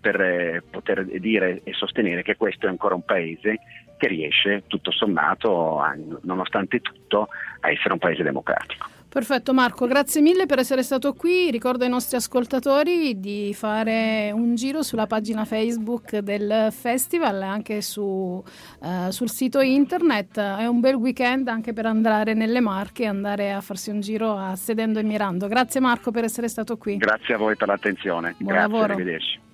per 0.00 0.20
eh, 0.20 0.62
poter 0.68 1.04
dire 1.04 1.60
e 1.64 1.72
sostenere 1.72 2.22
che 2.22 2.36
questo 2.36 2.66
è 2.66 2.68
ancora 2.68 2.94
un 2.94 3.04
paese 3.04 3.58
che 4.02 4.08
riesce 4.08 4.64
tutto 4.66 4.90
sommato, 4.90 5.78
a, 5.78 5.96
nonostante 6.22 6.80
tutto, 6.80 7.28
a 7.60 7.70
essere 7.70 7.92
un 7.92 8.00
paese 8.00 8.24
democratico. 8.24 8.88
Perfetto 9.08 9.52
Marco, 9.52 9.86
grazie 9.86 10.22
mille 10.22 10.46
per 10.46 10.58
essere 10.58 10.82
stato 10.82 11.12
qui. 11.12 11.50
Ricordo 11.52 11.84
ai 11.84 11.90
nostri 11.90 12.16
ascoltatori 12.16 13.20
di 13.20 13.54
fare 13.54 14.32
un 14.32 14.56
giro 14.56 14.82
sulla 14.82 15.06
pagina 15.06 15.44
Facebook 15.44 16.18
del 16.18 16.72
festival, 16.72 17.42
anche 17.42 17.80
su, 17.82 18.02
uh, 18.02 19.10
sul 19.10 19.30
sito 19.30 19.60
internet. 19.60 20.40
È 20.40 20.66
un 20.66 20.80
bel 20.80 20.94
weekend 20.94 21.46
anche 21.46 21.72
per 21.72 21.86
andare 21.86 22.34
nelle 22.34 22.60
Marche 22.60 23.04
e 23.04 23.06
andare 23.06 23.52
a 23.52 23.60
farsi 23.60 23.90
un 23.90 24.00
giro 24.00 24.36
a 24.36 24.56
Sedendo 24.56 24.98
e 24.98 25.02
Mirando. 25.02 25.46
Grazie 25.46 25.78
Marco 25.80 26.10
per 26.10 26.24
essere 26.24 26.48
stato 26.48 26.76
qui. 26.76 26.96
Grazie 26.96 27.34
a 27.34 27.38
voi 27.38 27.54
per 27.54 27.68
l'attenzione. 27.68 28.34
Buon 28.38 28.54
grazie, 28.54 28.72
lavoro. 28.72 28.92
arrivederci. 28.94 29.50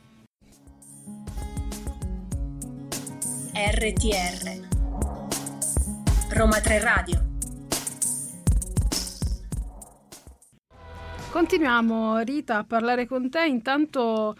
RTR 3.61 4.69
Roma 6.31 6.61
3 6.61 6.79
Radio. 6.79 7.27
Continuiamo 11.33 12.19
Rita 12.19 12.59
a 12.59 12.65
parlare 12.65 13.09
con 13.09 13.29
te, 13.29 13.47
intanto 13.47 14.37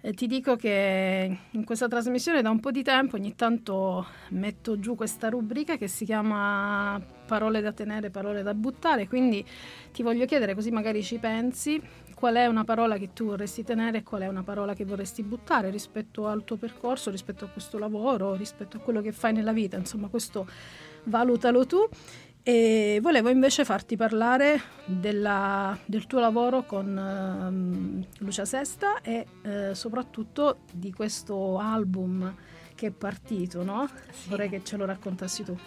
eh, 0.00 0.12
ti 0.14 0.26
dico 0.26 0.56
che 0.56 1.38
in 1.48 1.64
questa 1.64 1.86
trasmissione 1.86 2.42
da 2.42 2.50
un 2.50 2.58
po' 2.58 2.72
di 2.72 2.82
tempo 2.82 3.14
ogni 3.14 3.36
tanto 3.36 4.04
metto 4.30 4.80
giù 4.80 4.96
questa 4.96 5.28
rubrica 5.28 5.76
che 5.76 5.86
si 5.86 6.04
chiama 6.04 7.00
parole 7.24 7.60
da 7.60 7.70
tenere, 7.70 8.10
parole 8.10 8.42
da 8.42 8.52
buttare, 8.52 9.06
quindi 9.06 9.46
ti 9.92 10.02
voglio 10.02 10.26
chiedere 10.26 10.56
così 10.56 10.72
magari 10.72 11.04
ci 11.04 11.18
pensi 11.18 11.80
qual 12.16 12.36
è 12.36 12.46
una 12.46 12.64
parola 12.64 12.96
che 12.96 13.12
tu 13.12 13.26
vorresti 13.26 13.62
tenere 13.62 13.98
e 13.98 14.02
qual 14.02 14.22
è 14.22 14.26
una 14.26 14.42
parola 14.42 14.72
che 14.72 14.86
vorresti 14.86 15.22
buttare 15.22 15.68
rispetto 15.68 16.26
al 16.26 16.44
tuo 16.44 16.56
percorso, 16.56 17.10
rispetto 17.10 17.44
a 17.44 17.48
questo 17.48 17.76
lavoro, 17.76 18.34
rispetto 18.34 18.78
a 18.78 18.80
quello 18.80 19.02
che 19.02 19.12
fai 19.12 19.34
nella 19.34 19.52
vita, 19.52 19.76
insomma 19.76 20.08
questo 20.08 20.48
valutalo 21.04 21.66
tu. 21.66 21.86
E 22.42 23.00
volevo 23.02 23.28
invece 23.28 23.66
farti 23.66 23.96
parlare 23.96 24.58
della, 24.86 25.76
del 25.84 26.06
tuo 26.06 26.20
lavoro 26.20 26.64
con 26.64 26.86
um, 26.96 28.06
Lucia 28.20 28.46
Sesta 28.46 29.02
e 29.02 29.26
eh, 29.42 29.74
soprattutto 29.74 30.60
di 30.72 30.92
questo 30.92 31.58
album 31.58 32.34
che 32.74 32.86
è 32.86 32.90
partito, 32.92 33.62
no? 33.62 33.86
Sì. 34.10 34.30
Vorrei 34.30 34.48
che 34.48 34.64
ce 34.64 34.78
lo 34.78 34.86
raccontassi 34.86 35.42
tu. 35.44 35.58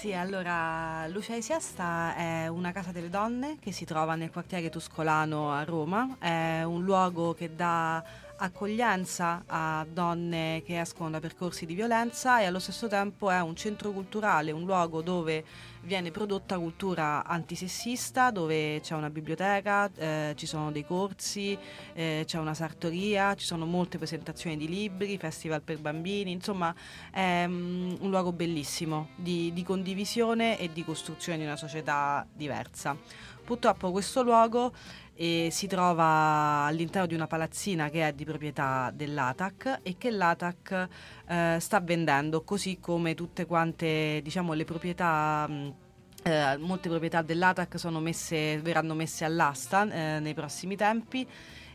Sì, 0.00 0.14
allora 0.14 1.06
Lucia 1.08 1.34
di 1.34 1.42
Siesta 1.42 2.14
è 2.14 2.48
una 2.48 2.72
casa 2.72 2.90
delle 2.90 3.10
donne 3.10 3.58
che 3.60 3.70
si 3.70 3.84
trova 3.84 4.14
nel 4.14 4.30
quartiere 4.30 4.62
tuscolano 4.70 5.52
a 5.52 5.62
Roma, 5.62 6.16
è 6.18 6.62
un 6.62 6.84
luogo 6.84 7.34
che 7.34 7.54
dà 7.54 8.02
accoglienza 8.42 9.44
a 9.46 9.86
donne 9.90 10.62
che 10.64 10.80
escono 10.80 11.10
da 11.10 11.20
percorsi 11.20 11.66
di 11.66 11.74
violenza 11.74 12.40
e 12.40 12.44
allo 12.44 12.58
stesso 12.58 12.88
tempo 12.88 13.30
è 13.30 13.40
un 13.40 13.54
centro 13.54 13.90
culturale, 13.90 14.50
un 14.50 14.64
luogo 14.64 15.02
dove 15.02 15.44
viene 15.82 16.10
prodotta 16.10 16.58
cultura 16.58 17.24
antisessista, 17.24 18.30
dove 18.30 18.80
c'è 18.80 18.94
una 18.94 19.10
biblioteca, 19.10 19.90
eh, 19.94 20.32
ci 20.36 20.46
sono 20.46 20.70
dei 20.70 20.84
corsi, 20.84 21.56
eh, 21.92 22.24
c'è 22.26 22.38
una 22.38 22.54
sartoria, 22.54 23.34
ci 23.34 23.44
sono 23.44 23.66
molte 23.66 23.98
presentazioni 23.98 24.56
di 24.56 24.68
libri, 24.68 25.18
festival 25.18 25.62
per 25.62 25.78
bambini, 25.78 26.32
insomma 26.32 26.74
è 27.10 27.44
um, 27.46 27.96
un 28.00 28.10
luogo 28.10 28.32
bellissimo 28.32 29.08
di, 29.16 29.52
di 29.52 29.62
condivisione 29.62 30.58
e 30.58 30.70
di 30.72 30.84
costruzione 30.84 31.38
di 31.38 31.44
una 31.44 31.56
società 31.56 32.26
diversa. 32.32 32.96
Purtroppo 33.44 33.90
questo 33.90 34.22
luogo 34.22 34.72
e 35.20 35.50
si 35.50 35.66
trova 35.66 36.64
all'interno 36.64 37.06
di 37.06 37.12
una 37.12 37.26
palazzina 37.26 37.90
che 37.90 38.08
è 38.08 38.12
di 38.14 38.24
proprietà 38.24 38.90
dell'ATAC 38.90 39.80
e 39.82 39.96
che 39.98 40.10
l'ATAC 40.10 40.88
eh, 41.28 41.56
sta 41.60 41.80
vendendo, 41.80 42.42
così 42.42 42.78
come 42.80 43.14
tutte 43.14 43.44
quante 43.44 44.20
diciamo, 44.22 44.54
le 44.54 44.64
proprietà. 44.64 45.46
Mh, 45.46 45.74
eh, 46.22 46.56
molte 46.56 46.88
proprietà 46.88 47.20
dell'ATAC 47.20 47.84
messe, 48.00 48.60
verranno 48.60 48.94
messe 48.94 49.26
all'asta 49.26 49.90
eh, 49.90 50.20
nei 50.20 50.32
prossimi 50.32 50.74
tempi 50.74 51.26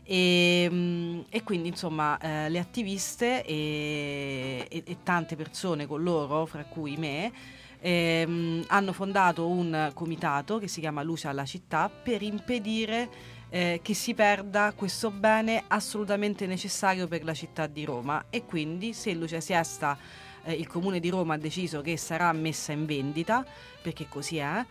e, 0.02 0.68
mh, 0.68 1.26
e 1.28 1.42
quindi 1.44 1.68
insomma 1.68 2.18
eh, 2.18 2.48
le 2.48 2.58
attiviste 2.58 3.44
e, 3.44 4.66
e, 4.68 4.82
e 4.84 4.96
tante 5.04 5.36
persone 5.36 5.86
con 5.86 6.02
loro, 6.02 6.46
fra 6.46 6.64
cui 6.64 6.96
me, 6.96 7.32
ehm, 7.78 8.64
hanno 8.66 8.92
fondato 8.92 9.46
un 9.46 9.92
comitato 9.94 10.58
che 10.58 10.66
si 10.66 10.80
chiama 10.80 11.02
Luce 11.02 11.28
alla 11.28 11.44
città 11.44 11.88
per 11.88 12.22
impedire 12.22 13.34
eh, 13.48 13.80
che 13.82 13.94
si 13.94 14.14
perda 14.14 14.72
questo 14.74 15.10
bene 15.10 15.64
assolutamente 15.66 16.46
necessario 16.46 17.06
per 17.06 17.24
la 17.24 17.34
città 17.34 17.66
di 17.66 17.84
Roma. 17.84 18.26
E 18.30 18.44
quindi 18.44 18.92
se 18.92 19.14
Luce 19.14 19.40
Siesta 19.40 19.98
eh, 20.44 20.52
il 20.52 20.66
comune 20.66 21.00
di 21.00 21.10
Roma 21.10 21.34
ha 21.34 21.38
deciso 21.38 21.80
che 21.80 21.96
sarà 21.96 22.32
messa 22.32 22.72
in 22.72 22.86
vendita 22.86 23.44
perché 23.82 24.06
così 24.08 24.38
è 24.38 24.64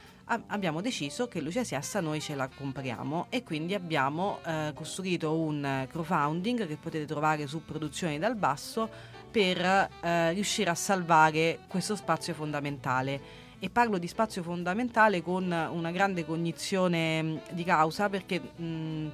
abbiamo 0.48 0.82
deciso 0.82 1.28
che 1.28 1.42
Lucia 1.42 1.64
Siesta 1.64 2.00
noi 2.02 2.20
ce 2.20 2.36
la 2.36 2.48
compriamo. 2.48 3.28
E 3.30 3.44
quindi 3.44 3.74
abbiamo 3.74 4.40
eh, 4.46 4.72
costruito 4.74 5.38
un 5.38 5.86
crowdfunding 5.90 6.68
che 6.68 6.78
potete 6.78 7.06
trovare 7.06 7.48
su 7.48 7.64
Produzioni 7.64 8.18
dal 8.18 8.36
Basso 8.36 8.90
per 9.30 9.60
eh, 9.60 10.32
riuscire 10.32 10.70
a 10.70 10.76
salvare 10.76 11.60
questo 11.68 11.96
spazio 11.96 12.34
fondamentale 12.34 13.44
e 13.60 13.70
parlo 13.70 13.98
di 13.98 14.08
spazio 14.08 14.44
fondamentale 14.44 15.22
con 15.22 15.46
una 15.46 15.92
grande 15.92 16.26
cognizione 16.26 17.42
di 17.52 17.64
causa 17.64 18.10
perché 18.10 18.40
mh, 18.40 19.10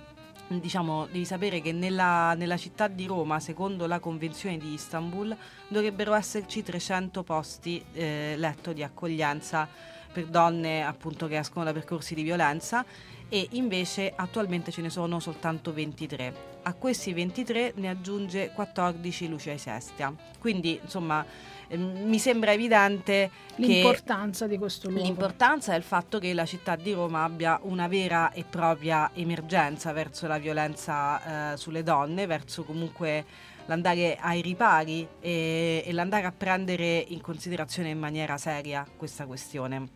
diciamo, 0.60 1.06
devi 1.06 1.26
sapere 1.26 1.62
che 1.62 1.72
nella, 1.72 2.34
nella, 2.34 2.58
città 2.58 2.88
di 2.88 3.06
Roma, 3.06 3.40
secondo 3.40 3.88
la 3.88 4.00
Convenzione 4.00 4.58
di 4.58 4.74
Istanbul, 4.74 5.36
dovrebbero 5.68 6.14
esserci 6.14 6.64
300 6.64 7.24
posti 7.24 7.84
eh, 7.94 8.34
letto 8.38 8.74
di 8.74 8.84
accoglienza 8.84 9.68
per 10.12 10.26
donne 10.26 10.84
appunto 10.84 11.28
che 11.28 11.38
escono 11.38 11.64
da 11.64 11.72
percorsi 11.72 12.14
di 12.16 12.24
violenza 12.24 12.86
e 13.34 13.48
invece 13.52 14.12
attualmente 14.14 14.72
ce 14.72 14.82
ne 14.82 14.90
sono 14.90 15.22
soltanto 15.22 15.72
23. 15.72 16.50
A 16.64 16.74
questi 16.74 17.14
23 17.14 17.72
ne 17.78 17.88
aggiunge 17.88 18.52
14 18.54 19.30
Lucia 19.30 19.58
Sestia. 19.58 20.14
Quindi, 20.38 20.78
insomma, 20.84 21.26
ehm, 21.70 22.10
mi 22.10 22.20
sembra 22.20 22.52
evidente 22.52 23.32
l'importanza 23.56 24.48
di 24.48 24.58
questo 24.58 24.90
luogo. 24.90 25.06
L'importanza 25.06 25.72
è 25.74 25.78
il 25.78 25.84
fatto 25.84 26.20
che 26.20 26.34
la 26.34 26.46
città 26.46 26.76
di 26.76 26.92
Roma 26.92 27.24
abbia 27.24 27.58
una 27.64 27.88
vera 27.88 28.34
e 28.34 28.44
propria 28.44 29.12
emergenza 29.14 29.94
verso 29.94 30.28
la 30.28 30.38
violenza 30.38 31.54
eh, 31.54 31.58
sulle 31.58 31.84
donne, 31.84 32.26
verso 32.26 32.64
comunque 32.64 33.24
l'andare 33.68 34.18
ai 34.20 34.42
ripari 34.42 35.08
e, 35.22 35.84
e 35.86 35.94
l'andare 35.94 36.26
a 36.26 36.34
prendere 36.34 36.98
in 37.08 37.22
considerazione 37.22 37.92
in 37.92 37.98
maniera 37.98 38.38
seria 38.38 38.86
questa 38.98 39.26
questione. 39.26 39.88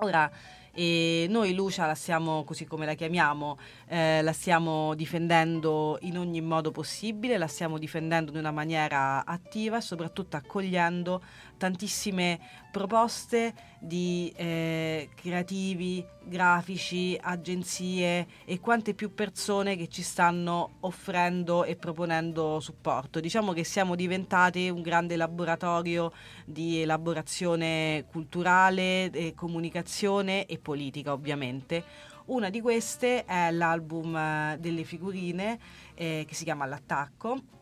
Ora, 0.00 0.30
e 0.78 1.26
noi 1.28 1.54
Lucia 1.54 1.86
la 1.86 1.96
stiamo, 1.96 2.44
così 2.44 2.64
come 2.64 2.86
la 2.86 2.94
chiamiamo, 2.94 3.58
eh, 3.88 4.22
la 4.22 4.32
stiamo 4.32 4.94
difendendo 4.94 5.98
in 6.02 6.16
ogni 6.16 6.40
modo 6.40 6.70
possibile, 6.70 7.36
la 7.36 7.48
stiamo 7.48 7.78
difendendo 7.78 8.30
in 8.30 8.38
una 8.38 8.52
maniera 8.52 9.24
attiva 9.26 9.78
e 9.78 9.80
soprattutto 9.80 10.36
accogliendo 10.36 11.20
tantissime 11.56 12.38
proposte 12.70 13.54
di 13.78 14.32
eh, 14.36 15.08
creativi, 15.14 16.04
grafici, 16.24 17.18
agenzie 17.20 18.26
e 18.44 18.60
quante 18.60 18.94
più 18.94 19.14
persone 19.14 19.76
che 19.76 19.88
ci 19.88 20.02
stanno 20.02 20.76
offrendo 20.80 21.64
e 21.64 21.76
proponendo 21.76 22.60
supporto. 22.60 23.20
Diciamo 23.20 23.52
che 23.52 23.64
siamo 23.64 23.94
diventati 23.94 24.68
un 24.68 24.82
grande 24.82 25.16
laboratorio 25.16 26.12
di 26.44 26.80
elaborazione 26.82 28.04
culturale, 28.10 29.10
eh, 29.10 29.34
comunicazione 29.34 30.46
e 30.46 30.58
politica 30.58 31.12
ovviamente. 31.12 31.84
Una 32.26 32.50
di 32.50 32.60
queste 32.60 33.24
è 33.24 33.50
l'album 33.50 34.14
eh, 34.14 34.56
delle 34.60 34.84
figurine 34.84 35.58
eh, 35.94 36.24
che 36.28 36.34
si 36.34 36.44
chiama 36.44 36.66
L'attacco 36.66 37.56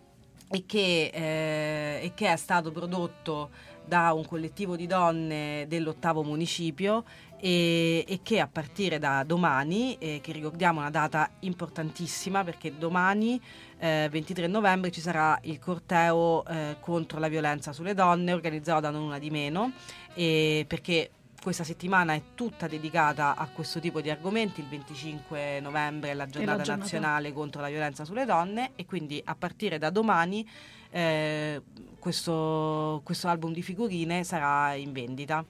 e 0.51 0.65
che, 0.67 1.11
eh, 1.13 2.05
e 2.05 2.13
che 2.15 2.33
è 2.33 2.37
stato 2.37 2.71
prodotto 2.71 3.51
da 3.87 4.13
un 4.13 4.27
collettivo 4.27 4.77
di 4.77 4.87
donne 4.87 5.67
dell'ottavo 5.69 6.23
municipio 6.23 7.05
e, 7.39 8.05
e, 8.07 8.21
che 8.23 8.41
a 8.41 8.49
partire 8.51 8.99
da 8.99 9.23
domani, 9.25 9.97
eh, 9.99 10.21
che 10.23 10.33
ricordiamo 10.33 10.81
una 10.81 10.91
data 10.91 11.31
importantissima 11.41 12.45
perché 12.45 12.77
domani, 12.77 13.41
eh, 13.79 14.09
23 14.11 14.47
novembre, 14.47 14.91
ci 14.91 15.01
sarà 15.01 15.39
il 15.43 15.59
corteo 15.59 16.45
eh, 16.47 16.77
contro 16.81 17.19
la 17.19 17.29
violenza 17.29 17.73
sulle 17.73 17.95
donne 17.95 18.33
organizzato 18.33 18.81
da 18.81 18.91
Non 18.91 19.03
Una 19.03 19.19
di 19.19 19.31
Meno, 19.31 19.73
perché 20.15 21.11
questa 21.47 21.63
settimana 21.63 22.15
è 22.15 22.23
tutta 22.35 22.67
dedicata 22.67 23.37
a 23.37 23.47
questo 23.47 23.79
tipo 23.79 24.01
di 24.01 24.11
argomenti, 24.11 24.61
il 24.61 24.67
25 24.67 25.61
novembre 25.61 26.11
è 26.11 26.15
la 26.15 26.27
giornata, 26.27 26.57
la 26.57 26.63
giornata. 26.65 26.81
nazionale 26.81 27.33
contro 27.33 27.61
la 27.61 27.69
violenza 27.69 28.05
sulle 28.05 28.25
donne 28.25 28.73
e 28.75 28.85
quindi 28.85 29.23
a 29.25 29.37
partire 29.37 29.79
da 29.79 29.91
domani 29.91 30.45
eh, 30.91 31.63
questo, 32.07 33.01
questo 33.03 33.27
album 33.27 33.53
di 33.53 33.63
figurine 33.63 34.23
sarà 34.23 34.75
in 34.75 34.93
vendita. 34.93 35.45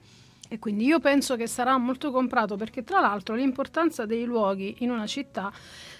E 0.49 0.57
quindi 0.57 0.85
io 0.85 0.99
penso 0.99 1.35
che 1.35 1.45
sarà 1.45 1.77
molto 1.77 2.09
comprato 2.09 2.55
perché 2.55 2.83
tra 2.83 2.99
l'altro 2.99 3.35
l'importanza 3.35 4.07
dei 4.07 4.23
luoghi 4.23 4.77
in 4.79 4.89
una 4.89 5.05
città 5.05 5.51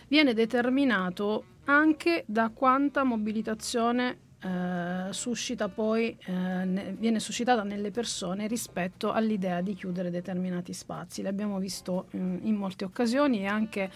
viene 0.07 0.33
determinato 0.33 1.43
anche 1.65 2.23
da 2.25 2.49
quanta 2.49 3.03
mobilitazione 3.03 4.17
eh, 4.39 5.11
suscita 5.11 5.67
poi, 5.67 6.15
eh, 6.25 6.31
ne- 6.31 6.95
viene 6.97 7.19
suscitata 7.19 7.63
nelle 7.63 7.89
persone 7.89 8.47
rispetto 8.47 9.11
all'idea 9.11 9.61
di 9.61 9.73
chiudere 9.73 10.11
determinati 10.11 10.73
spazi. 10.73 11.21
L'abbiamo 11.21 11.57
visto 11.57 12.07
mm, 12.15 12.37
in 12.41 12.55
molte 12.55 12.85
occasioni 12.85 13.39
e 13.39 13.45
anche 13.47 13.89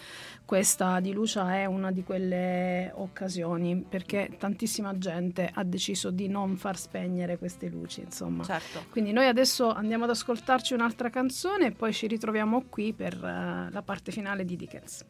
questa 0.44 0.98
di 1.00 1.12
Lucia 1.12 1.54
è 1.54 1.66
una 1.66 1.92
di 1.92 2.02
quelle 2.02 2.90
occasioni 2.94 3.84
perché 3.88 4.34
tantissima 4.38 4.98
gente 4.98 5.48
ha 5.52 5.62
deciso 5.62 6.10
di 6.10 6.26
non 6.28 6.56
far 6.56 6.76
spegnere 6.76 7.38
queste 7.38 7.68
luci, 7.68 8.00
insomma. 8.00 8.42
Certo. 8.42 8.84
Quindi 8.90 9.12
noi 9.12 9.26
adesso 9.26 9.70
andiamo 9.72 10.04
ad 10.04 10.10
ascoltarci 10.10 10.74
un'altra 10.74 11.08
canzone 11.08 11.66
e 11.66 11.70
poi 11.72 11.92
ci 11.92 12.06
ritroviamo 12.08 12.64
qui 12.68 12.92
per 12.92 13.14
eh, 13.14 13.68
la 13.70 13.82
parte 13.82 14.10
finale 14.10 14.44
di 14.44 14.56
Dickens. 14.56 15.04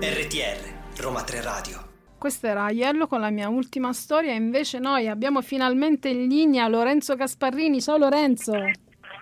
RTR, 0.00 1.00
Roma 1.00 1.22
3 1.22 1.40
Radio. 1.40 1.78
Questa 2.18 2.48
era 2.48 2.64
Aiello 2.64 3.06
con 3.06 3.20
la 3.20 3.30
mia 3.30 3.48
ultima 3.48 3.92
storia, 3.94 4.32
invece 4.34 4.78
noi 4.78 5.08
abbiamo 5.08 5.40
finalmente 5.40 6.08
in 6.10 6.26
linea 6.28 6.68
Lorenzo 6.68 7.14
Gasparrini. 7.16 7.80
Ciao 7.80 7.96
Lorenzo, 7.96 8.52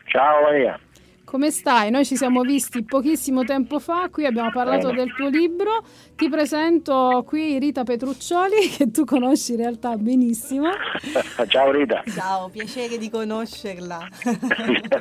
Ciao 0.07 0.42
Maria. 0.42 0.79
come 1.25 1.51
stai? 1.53 1.90
Noi 1.92 2.05
ci 2.05 2.16
siamo 2.16 2.40
visti 2.42 2.83
pochissimo 2.85 3.44
tempo 3.44 3.79
fa, 3.79 4.09
qui 4.11 4.27
abbiamo 4.27 4.51
parlato 4.51 4.88
Bene. 4.88 5.05
del 5.05 5.14
tuo 5.14 5.29
libro. 5.29 5.85
Ti 6.20 6.28
presento 6.28 7.24
qui 7.26 7.59
Rita 7.59 7.83
Petruccioli, 7.83 8.68
che 8.76 8.90
tu 8.90 9.06
conosci 9.06 9.52
in 9.52 9.56
realtà 9.56 9.96
benissimo. 9.96 10.68
Ciao 11.48 11.70
Rita. 11.70 12.02
Ciao, 12.14 12.50
piacere 12.50 12.98
di 12.98 13.09
conoscerla. 13.09 14.06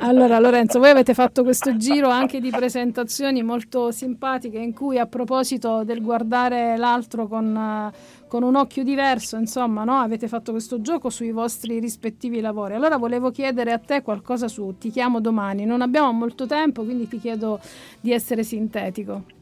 Allora 0.00 0.38
Lorenzo, 0.38 0.78
voi 0.78 0.88
avete 0.88 1.12
fatto 1.12 1.42
questo 1.42 1.76
giro 1.76 2.08
anche 2.08 2.40
di 2.40 2.48
presentazioni 2.48 3.42
molto 3.42 3.90
simpatiche 3.90 4.56
in 4.56 4.72
cui 4.72 4.98
a 4.98 5.04
proposito 5.04 5.84
del 5.84 6.00
guardare 6.00 6.78
l'altro 6.78 7.28
con, 7.28 7.54
eh, 7.54 8.26
con 8.26 8.42
un 8.42 8.56
occhio 8.56 8.82
diverso, 8.82 9.36
insomma, 9.36 9.84
no? 9.84 9.98
avete 9.98 10.26
fatto 10.26 10.52
questo 10.52 10.80
gioco 10.80 11.10
sui 11.10 11.32
vostri 11.32 11.80
rispettivi 11.80 12.40
lavori. 12.40 12.72
Allora 12.72 12.96
volevo 12.96 13.30
chiedere 13.30 13.72
a 13.72 13.78
te 13.78 14.00
qualcosa 14.00 14.48
su 14.48 14.76
Ti 14.78 14.88
chiamo 14.90 15.20
domani. 15.20 15.66
Non 15.66 15.82
abbiamo 15.82 16.12
molto 16.12 16.46
tempo, 16.46 16.82
quindi 16.82 17.06
ti 17.08 17.20
chiedo 17.20 17.60
di 18.00 18.10
essere 18.10 18.42
sintetico. 18.42 19.38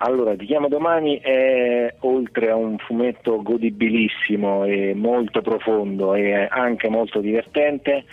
Allora, 0.00 0.36
ti 0.36 0.46
chiamo 0.46 0.68
domani 0.68 1.18
è 1.18 1.92
oltre 2.00 2.50
a 2.50 2.54
un 2.54 2.78
fumetto 2.78 3.42
godibilissimo 3.42 4.64
e 4.64 4.94
molto 4.94 5.42
profondo 5.42 6.14
e 6.14 6.46
anche 6.48 6.88
molto 6.88 7.18
divertente, 7.18 8.04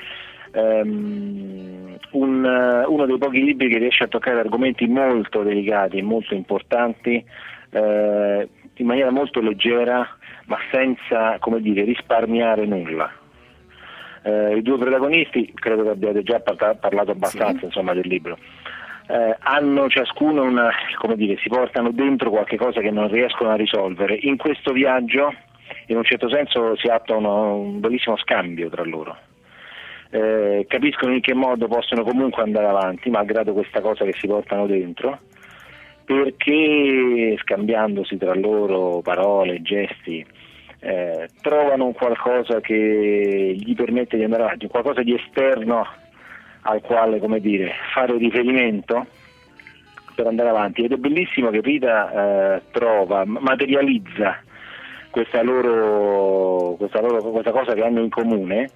ehm, 0.52 1.98
un, 2.12 2.84
uno 2.88 3.06
dei 3.06 3.18
pochi 3.20 3.44
libri 3.44 3.70
che 3.70 3.78
riesce 3.78 4.06
a 4.06 4.08
toccare 4.08 4.40
argomenti 4.40 4.88
molto 4.88 5.44
delicati 5.44 5.98
e 6.00 6.02
molto 6.02 6.34
importanti 6.34 7.24
eh, 7.70 8.50
in 8.74 8.86
maniera 8.86 9.12
molto 9.12 9.40
leggera, 9.40 10.08
ma 10.46 10.58
senza, 10.72 11.38
come 11.40 11.62
dire, 11.62 11.84
risparmiare 11.84 12.66
nulla. 12.66 13.12
Eh, 14.24 14.58
I 14.58 14.62
due 14.64 14.80
protagonisti, 14.80 15.52
credo 15.54 15.84
che 15.84 15.90
abbiate 15.90 16.24
già 16.24 16.40
parla- 16.40 16.74
parlato 16.74 17.12
abbastanza 17.12 17.66
insomma, 17.66 17.94
del 17.94 18.08
libro, 18.08 18.40
eh, 19.08 19.36
hanno 19.40 19.88
ciascuno 19.88 20.44
una, 20.44 20.72
come 20.98 21.16
dire, 21.16 21.38
si 21.38 21.48
portano 21.48 21.92
dentro 21.92 22.30
qualche 22.30 22.58
cosa 22.58 22.82
che 22.82 22.92
non 22.92 23.08
riescono 23.10 23.52
a 23.52 23.56
risolvere. 23.56 24.18
In 24.22 24.38
questo 24.38 24.72
viaggio, 24.72 25.34
in 25.88 25.98
un 25.98 26.04
certo 26.04 26.30
senso, 26.30 26.76
si 26.78 26.88
attua 26.88 27.18
uno- 27.18 27.56
un 27.56 27.80
bellissimo 27.80 28.18
scambio 28.18 28.70
tra 28.70 28.84
loro. 28.84 29.16
Eh, 30.10 30.66
capiscono 30.68 31.14
in 31.14 31.22
che 31.22 31.34
modo 31.34 31.68
possono 31.68 32.04
comunque 32.04 32.44
andare 32.44 32.68
avanti, 32.68 33.10
malgrado 33.10 33.54
questa 33.54 33.82
cosa 33.82 34.06
che 34.06 34.14
si 34.14 34.28
portano 34.28 34.66
dentro, 34.66 35.20
perché 36.06 37.36
scambiandosi 37.42 38.18
tra 38.18 38.34
loro 38.34 39.02
parole, 39.02 39.62
gesti, 39.62 40.26
eh, 40.80 41.28
trovano 41.42 41.92
qualcosa 41.92 42.62
che 42.62 43.56
gli 43.58 43.76
permette 43.76 44.18
di 44.18 44.24
andare 44.24 44.44
avanti, 44.44 44.68
qualcosa 44.68 45.02
di 45.02 45.16
esterno 45.16 45.86
al 46.68 46.82
quale 46.82 47.20
come 47.20 47.40
dire, 47.40 47.74
fare 47.94 48.18
riferimento 48.18 49.06
per 50.16 50.28
andare 50.28 50.50
avanti 50.50 50.84
ed 50.84 50.94
è 50.94 50.96
bellissimo 50.96 51.50
che 51.50 51.62
Rita 51.62 52.56
eh, 52.56 52.62
trova, 52.72 53.24
materializza 53.26 54.40
questa 55.10 55.42
loro, 55.44 56.76
questa 56.78 57.02
loro 57.02 57.22
questa 57.22 57.52
cosa 57.52 57.74
che 57.74 57.84
hanno 57.84 58.02
in 58.02 58.10
comune 58.10 58.70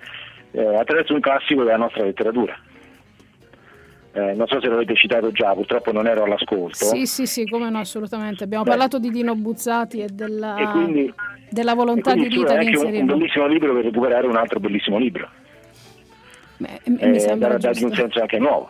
eh, 0.52 0.76
attraverso 0.76 1.14
un 1.14 1.20
classico 1.20 1.64
della 1.64 1.78
nostra 1.78 2.04
letteratura. 2.04 2.58
Eh, 4.12 4.34
non 4.34 4.48
so 4.48 4.60
se 4.60 4.68
l'avete 4.68 4.96
citato 4.96 5.32
già, 5.32 5.54
purtroppo 5.54 5.92
non 5.92 6.08
ero 6.08 6.24
all'ascolto. 6.24 6.86
Sì, 6.86 7.06
sì, 7.06 7.26
sì, 7.26 7.46
come 7.48 7.70
no, 7.70 7.80
assolutamente. 7.80 8.44
Abbiamo 8.44 8.64
Beh. 8.64 8.70
parlato 8.70 9.00
di 9.00 9.10
Dino 9.10 9.36
Buzzati 9.36 10.02
e 10.02 10.08
della, 10.12 10.58
E 10.58 10.72
quindi, 10.72 11.14
della 11.50 11.74
e 11.74 11.76
volontà 11.76 12.12
quindi 12.12 12.30
di 12.30 12.36
Rita 12.36 12.58
di 12.58 12.68
anche 12.68 13.00
un, 13.00 13.06
bellissimo 13.06 13.48
libro 13.48 13.74
per 13.74 13.84
recuperare 13.84 14.28
un 14.28 14.36
altro 14.36 14.60
bellissimo 14.60 14.98
libro. 14.98 15.30
Beh, 16.60 16.80
eh, 16.84 17.38
dare- 17.38 17.58
dargli 17.58 17.84
un 17.84 17.94
senso 17.94 18.20
anche 18.20 18.38
nuovo. 18.38 18.70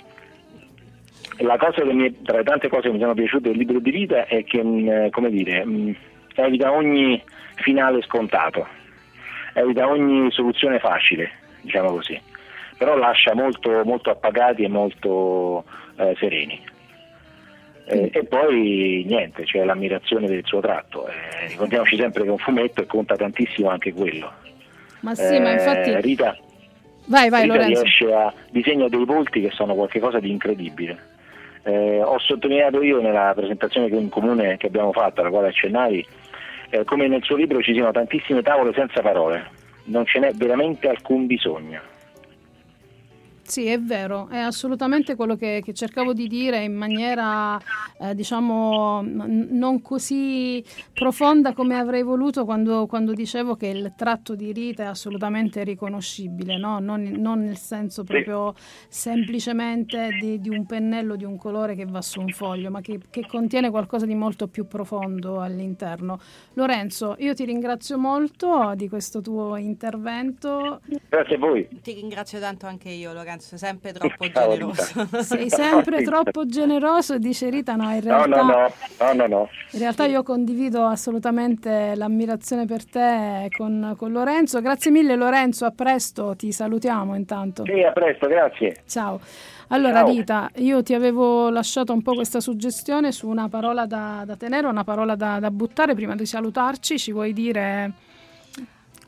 La 1.39 1.57
cosa 1.57 1.81
che 1.81 1.93
mi, 1.93 2.21
tra 2.21 2.37
le 2.37 2.43
tante 2.43 2.67
cose 2.67 2.83
che 2.83 2.93
mi 2.93 2.99
sono 2.99 3.13
piaciute 3.13 3.49
del 3.49 3.57
libro 3.57 3.79
di 3.79 3.89
Rita 3.89 4.25
è 4.25 4.43
che, 4.43 4.61
mh, 4.61 5.09
come 5.09 5.29
dire, 5.29 5.65
mh, 5.65 5.95
evita 6.35 6.71
ogni 6.71 7.21
finale 7.55 8.01
scontato, 8.03 8.67
evita 9.53 9.87
ogni 9.89 10.29
soluzione 10.31 10.79
facile, 10.79 11.31
diciamo 11.61 11.91
così, 11.91 12.19
però 12.77 12.95
lascia 12.95 13.33
molto, 13.33 13.83
molto 13.85 14.09
appagati 14.11 14.63
e 14.63 14.67
molto 14.67 15.63
eh, 15.95 16.15
sereni. 16.19 16.61
Eh, 17.85 18.09
e 18.13 18.23
poi 18.25 19.03
niente, 19.07 19.43
c'è 19.45 19.63
l'ammirazione 19.63 20.27
del 20.27 20.45
suo 20.45 20.59
tratto. 20.59 21.07
Eh, 21.07 21.47
ricordiamoci 21.47 21.95
sempre 21.97 22.21
che 22.21 22.27
è 22.27 22.31
un 22.31 22.37
fumetto 22.37 22.83
e 22.83 22.85
conta 22.85 23.15
tantissimo 23.15 23.69
anche 23.69 23.93
quello. 23.93 24.31
Ma 24.99 25.15
sì, 25.15 25.39
ma 25.39 25.51
Eh, 25.51 25.53
infatti... 25.53 26.01
Rita, 26.01 26.37
Vai, 27.09 27.29
vai 27.29 27.41
Rita 27.43 27.53
Lorenzo. 27.55 27.81
riesce 27.81 28.13
a 28.13 28.31
disegna 28.51 28.87
dei 28.87 29.03
volti 29.03 29.41
che 29.41 29.49
sono 29.49 29.73
qualcosa 29.73 30.19
di 30.19 30.29
incredibile. 30.29 30.97
Eh, 31.63 32.01
ho 32.03 32.19
sottolineato 32.19 32.83
io 32.83 33.01
nella 33.01 33.33
presentazione 33.35 33.89
che- 33.89 33.95
in 33.95 34.09
comune 34.09 34.57
che 34.57 34.67
abbiamo 34.67 34.91
fatto, 34.91 35.21
alla 35.21 35.31
quale 35.31 35.47
accennavi, 35.47 36.05
eh, 36.69 36.83
come 36.85 37.07
nel 37.07 37.23
suo 37.23 37.35
libro 37.35 37.61
ci 37.61 37.73
siano 37.73 37.91
tantissime 37.91 38.43
tavole 38.43 38.73
senza 38.73 39.01
parole, 39.01 39.49
non 39.85 40.05
ce 40.05 40.19
n'è 40.19 40.31
veramente 40.33 40.87
alcun 40.87 41.25
bisogno. 41.25 41.81
Sì, 43.49 43.65
è 43.65 43.79
vero, 43.79 44.27
è 44.29 44.37
assolutamente 44.37 45.15
quello 45.15 45.35
che, 45.35 45.63
che 45.65 45.73
cercavo 45.73 46.13
di 46.13 46.27
dire 46.27 46.61
in 46.63 46.75
maniera, 46.75 47.59
eh, 47.99 48.13
diciamo, 48.13 49.01
n- 49.01 49.47
non 49.49 49.81
così 49.81 50.63
profonda 50.93 51.53
come 51.53 51.75
avrei 51.75 52.03
voluto 52.03 52.45
quando, 52.45 52.85
quando 52.85 53.11
dicevo 53.13 53.55
che 53.55 53.65
il 53.65 53.93
tratto 53.97 54.35
di 54.35 54.51
Rita 54.51 54.83
è 54.83 54.85
assolutamente 54.85 55.63
riconoscibile, 55.63 56.59
no? 56.59 56.77
non, 56.77 57.01
non 57.01 57.43
nel 57.43 57.57
senso 57.57 58.03
proprio 58.03 58.53
semplicemente 58.87 60.09
di, 60.21 60.39
di 60.39 60.49
un 60.49 60.67
pennello, 60.67 61.15
di 61.15 61.25
un 61.25 61.35
colore 61.35 61.73
che 61.73 61.85
va 61.85 62.03
su 62.03 62.21
un 62.21 62.29
foglio, 62.29 62.69
ma 62.69 62.81
che, 62.81 62.99
che 63.09 63.25
contiene 63.25 63.71
qualcosa 63.71 64.05
di 64.05 64.13
molto 64.13 64.47
più 64.47 64.67
profondo 64.67 65.41
all'interno. 65.41 66.19
Lorenzo, 66.53 67.15
io 67.17 67.33
ti 67.33 67.45
ringrazio 67.45 67.97
molto 67.97 68.73
di 68.75 68.87
questo 68.87 69.21
tuo 69.21 69.55
intervento. 69.55 70.81
Grazie 71.09 71.35
a 71.35 71.39
voi. 71.39 71.67
Ti 71.81 71.93
ringrazio 71.93 72.39
tanto 72.39 72.67
anche 72.67 72.89
io, 72.89 73.11
Lorenzo, 73.11 73.37
sei 73.39 73.57
sempre 73.57 73.93
troppo 73.93 74.29
Ciao, 74.29 74.49
generoso. 74.49 75.07
Sei 75.23 75.49
sempre 75.49 76.03
troppo 76.03 76.45
generoso, 76.45 77.17
dice 77.17 77.49
Rita. 77.49 77.75
No, 77.75 77.91
in 77.93 78.01
realtà, 78.01 78.41
no, 78.41 78.43
no, 78.43 78.73
no, 78.99 79.13
no, 79.13 79.27
no. 79.27 79.49
In 79.71 79.79
realtà 79.79 80.05
io 80.05 80.23
condivido 80.23 80.85
assolutamente 80.85 81.93
l'ammirazione 81.95 82.65
per 82.65 82.85
te 82.85 83.47
con, 83.55 83.95
con 83.97 84.11
Lorenzo. 84.11 84.61
Grazie 84.61 84.91
mille 84.91 85.15
Lorenzo, 85.15 85.65
a 85.65 85.71
presto, 85.71 86.35
ti 86.35 86.51
salutiamo 86.51 87.15
intanto. 87.15 87.63
Sì, 87.65 87.81
a 87.81 87.91
presto, 87.91 88.27
grazie. 88.27 88.83
Ciao. 88.85 89.19
Allora 89.69 89.99
Ciao. 89.99 90.07
Rita, 90.07 90.49
io 90.55 90.83
ti 90.83 90.93
avevo 90.93 91.49
lasciato 91.49 91.93
un 91.93 92.01
po' 92.01 92.15
questa 92.15 92.39
suggestione 92.39 93.11
su 93.11 93.27
una 93.27 93.49
parola 93.49 93.85
da, 93.85 94.23
da 94.25 94.35
tenere, 94.35 94.67
una 94.67 94.83
parola 94.83 95.15
da, 95.15 95.39
da 95.39 95.51
buttare. 95.51 95.93
Prima 95.93 96.15
di 96.15 96.25
salutarci, 96.25 96.97
ci 96.97 97.11
vuoi 97.11 97.33
dire 97.33 97.91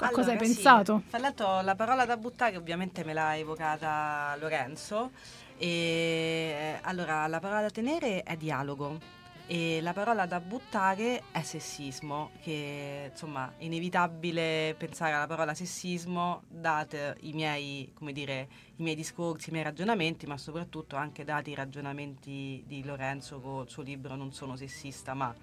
cosa 0.09 0.31
hai 0.31 0.37
Allora, 0.37 0.45
sì. 0.45 0.53
pensato? 0.53 1.03
Fra 1.07 1.19
l'altro 1.19 1.61
la 1.61 1.75
parola 1.75 2.05
da 2.05 2.17
buttare 2.17 2.57
ovviamente 2.57 3.03
me 3.03 3.13
l'ha 3.13 3.35
evocata 3.37 4.35
Lorenzo. 4.39 5.11
E, 5.57 6.79
allora, 6.81 7.27
la 7.27 7.39
parola 7.39 7.61
da 7.61 7.69
tenere 7.69 8.23
è 8.23 8.35
dialogo. 8.35 8.99
e 9.47 9.81
la 9.81 9.91
parola 9.91 10.25
da 10.25 10.39
buttare 10.39 11.25
è 11.31 11.41
sessismo, 11.41 12.31
che 12.39 13.09
insomma 13.11 13.53
è 13.57 13.63
inevitabile 13.65 14.75
pensare 14.77 15.11
alla 15.13 15.27
parola 15.27 15.53
sessismo 15.53 16.43
date 16.47 17.17
i 17.21 17.33
miei, 17.33 17.91
come 17.93 18.13
dire, 18.13 18.47
i 18.77 18.81
miei 18.83 18.95
discorsi, 18.95 19.49
i 19.49 19.51
miei 19.51 19.65
ragionamenti, 19.65 20.25
ma 20.25 20.37
soprattutto 20.37 20.95
anche 20.95 21.25
dati 21.25 21.49
i 21.51 21.55
ragionamenti 21.55 22.63
di 22.65 22.83
Lorenzo 22.85 23.41
con 23.41 23.63
il 23.63 23.69
suo 23.69 23.83
libro 23.83 24.15
Non 24.15 24.31
sono 24.31 24.55
sessista, 24.55 25.13
ma 25.13 25.35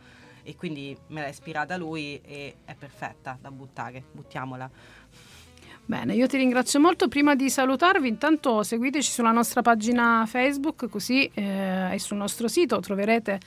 e 0.48 0.56
quindi 0.56 0.96
me 1.08 1.20
l'ha 1.20 1.28
ispirata 1.28 1.76
lui 1.76 2.18
e 2.24 2.56
è 2.64 2.74
perfetta 2.74 3.36
da 3.38 3.50
buttare, 3.50 4.02
buttiamola. 4.12 4.70
Bene, 5.84 6.14
io 6.14 6.26
ti 6.26 6.38
ringrazio 6.38 6.80
molto. 6.80 7.06
Prima 7.06 7.34
di 7.34 7.50
salutarvi, 7.50 8.08
intanto 8.08 8.62
seguiteci 8.62 9.10
sulla 9.10 9.30
nostra 9.30 9.60
pagina 9.60 10.24
Facebook, 10.26 10.88
così 10.88 11.30
eh, 11.34 11.92
e 11.92 11.98
sul 11.98 12.16
nostro 12.16 12.48
sito 12.48 12.80
troverete 12.80 13.38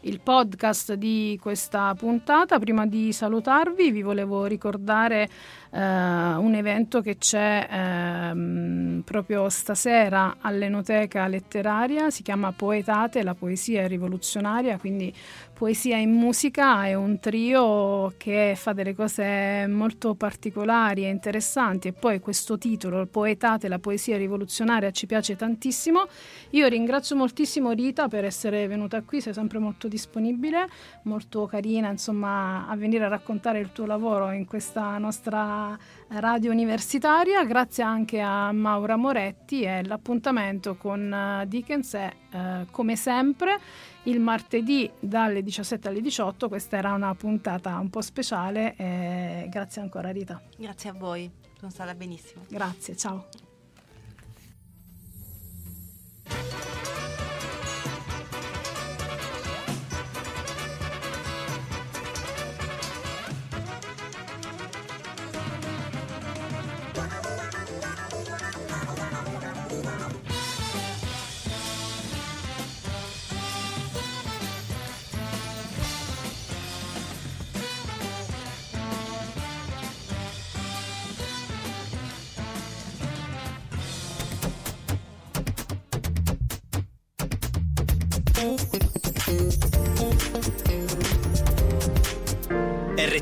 il 0.00 0.20
podcast 0.20 0.94
di 0.94 1.38
questa 1.42 1.94
puntata. 1.94 2.58
Prima 2.58 2.86
di 2.86 3.12
salutarvi 3.12 3.90
vi 3.90 4.00
volevo 4.00 4.46
ricordare 4.46 5.28
eh, 5.76 6.36
un 6.36 6.54
evento 6.54 7.02
che 7.02 7.18
c'è 7.18 7.68
eh, 7.70 9.02
proprio 9.04 9.50
stasera 9.50 10.36
all'Enoteca 10.40 11.26
Letteraria, 11.26 12.08
si 12.08 12.22
chiama 12.22 12.52
Poetate, 12.52 13.22
la 13.22 13.34
poesia 13.34 13.86
rivoluzionaria, 13.86 14.78
quindi 14.78 15.12
poesia 15.52 15.96
in 15.96 16.12
musica 16.12 16.84
è 16.84 16.94
un 16.94 17.18
trio 17.18 18.14
che 18.16 18.54
fa 18.56 18.72
delle 18.72 18.94
cose 18.94 19.66
molto 19.66 20.14
particolari 20.14 21.04
e 21.04 21.08
interessanti 21.08 21.88
e 21.88 21.92
poi 21.92 22.20
questo 22.20 22.56
titolo, 22.56 23.06
Poetate, 23.06 23.68
la 23.68 23.78
poesia 23.78 24.16
rivoluzionaria, 24.16 24.90
ci 24.92 25.06
piace 25.06 25.36
tantissimo. 25.36 26.06
Io 26.50 26.66
ringrazio 26.68 27.16
moltissimo 27.16 27.72
Rita 27.72 28.08
per 28.08 28.24
essere 28.24 28.66
venuta 28.66 29.02
qui, 29.02 29.20
sei 29.20 29.34
sempre 29.34 29.58
molto 29.58 29.88
disponibile, 29.88 30.66
molto 31.02 31.44
carina 31.46 31.90
insomma 31.90 32.66
a 32.66 32.76
venire 32.76 33.04
a 33.04 33.08
raccontare 33.08 33.58
il 33.58 33.72
tuo 33.72 33.84
lavoro 33.84 34.30
in 34.30 34.46
questa 34.46 34.96
nostra 34.96 35.65
radio 36.08 36.50
universitaria. 36.50 37.44
Grazie 37.44 37.82
anche 37.82 38.20
a 38.20 38.52
Maura 38.52 38.96
Moretti 38.96 39.62
e 39.62 39.84
l'appuntamento 39.84 40.76
con 40.76 41.12
eh, 41.12 41.46
Dickens 41.46 41.94
è 41.94 42.12
eh, 42.30 42.66
come 42.70 42.96
sempre 42.96 43.58
il 44.04 44.20
martedì 44.20 44.90
dalle 45.00 45.42
17 45.42 45.88
alle 45.88 46.00
18. 46.00 46.48
Questa 46.48 46.76
era 46.76 46.92
una 46.92 47.14
puntata 47.14 47.78
un 47.78 47.90
po' 47.90 48.00
speciale. 48.00 48.74
Eh, 48.76 49.46
grazie 49.48 49.82
ancora 49.82 50.10
Rita. 50.10 50.40
Grazie 50.56 50.90
a 50.90 50.92
voi, 50.92 51.30
sono 51.58 51.70
stata 51.70 51.94
benissimo. 51.94 52.42
Grazie, 52.48 52.96
ciao. 52.96 53.26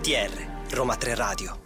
RTR 0.05 0.67
Roma 0.73 0.97
3 0.97 1.15
Radio 1.15 1.64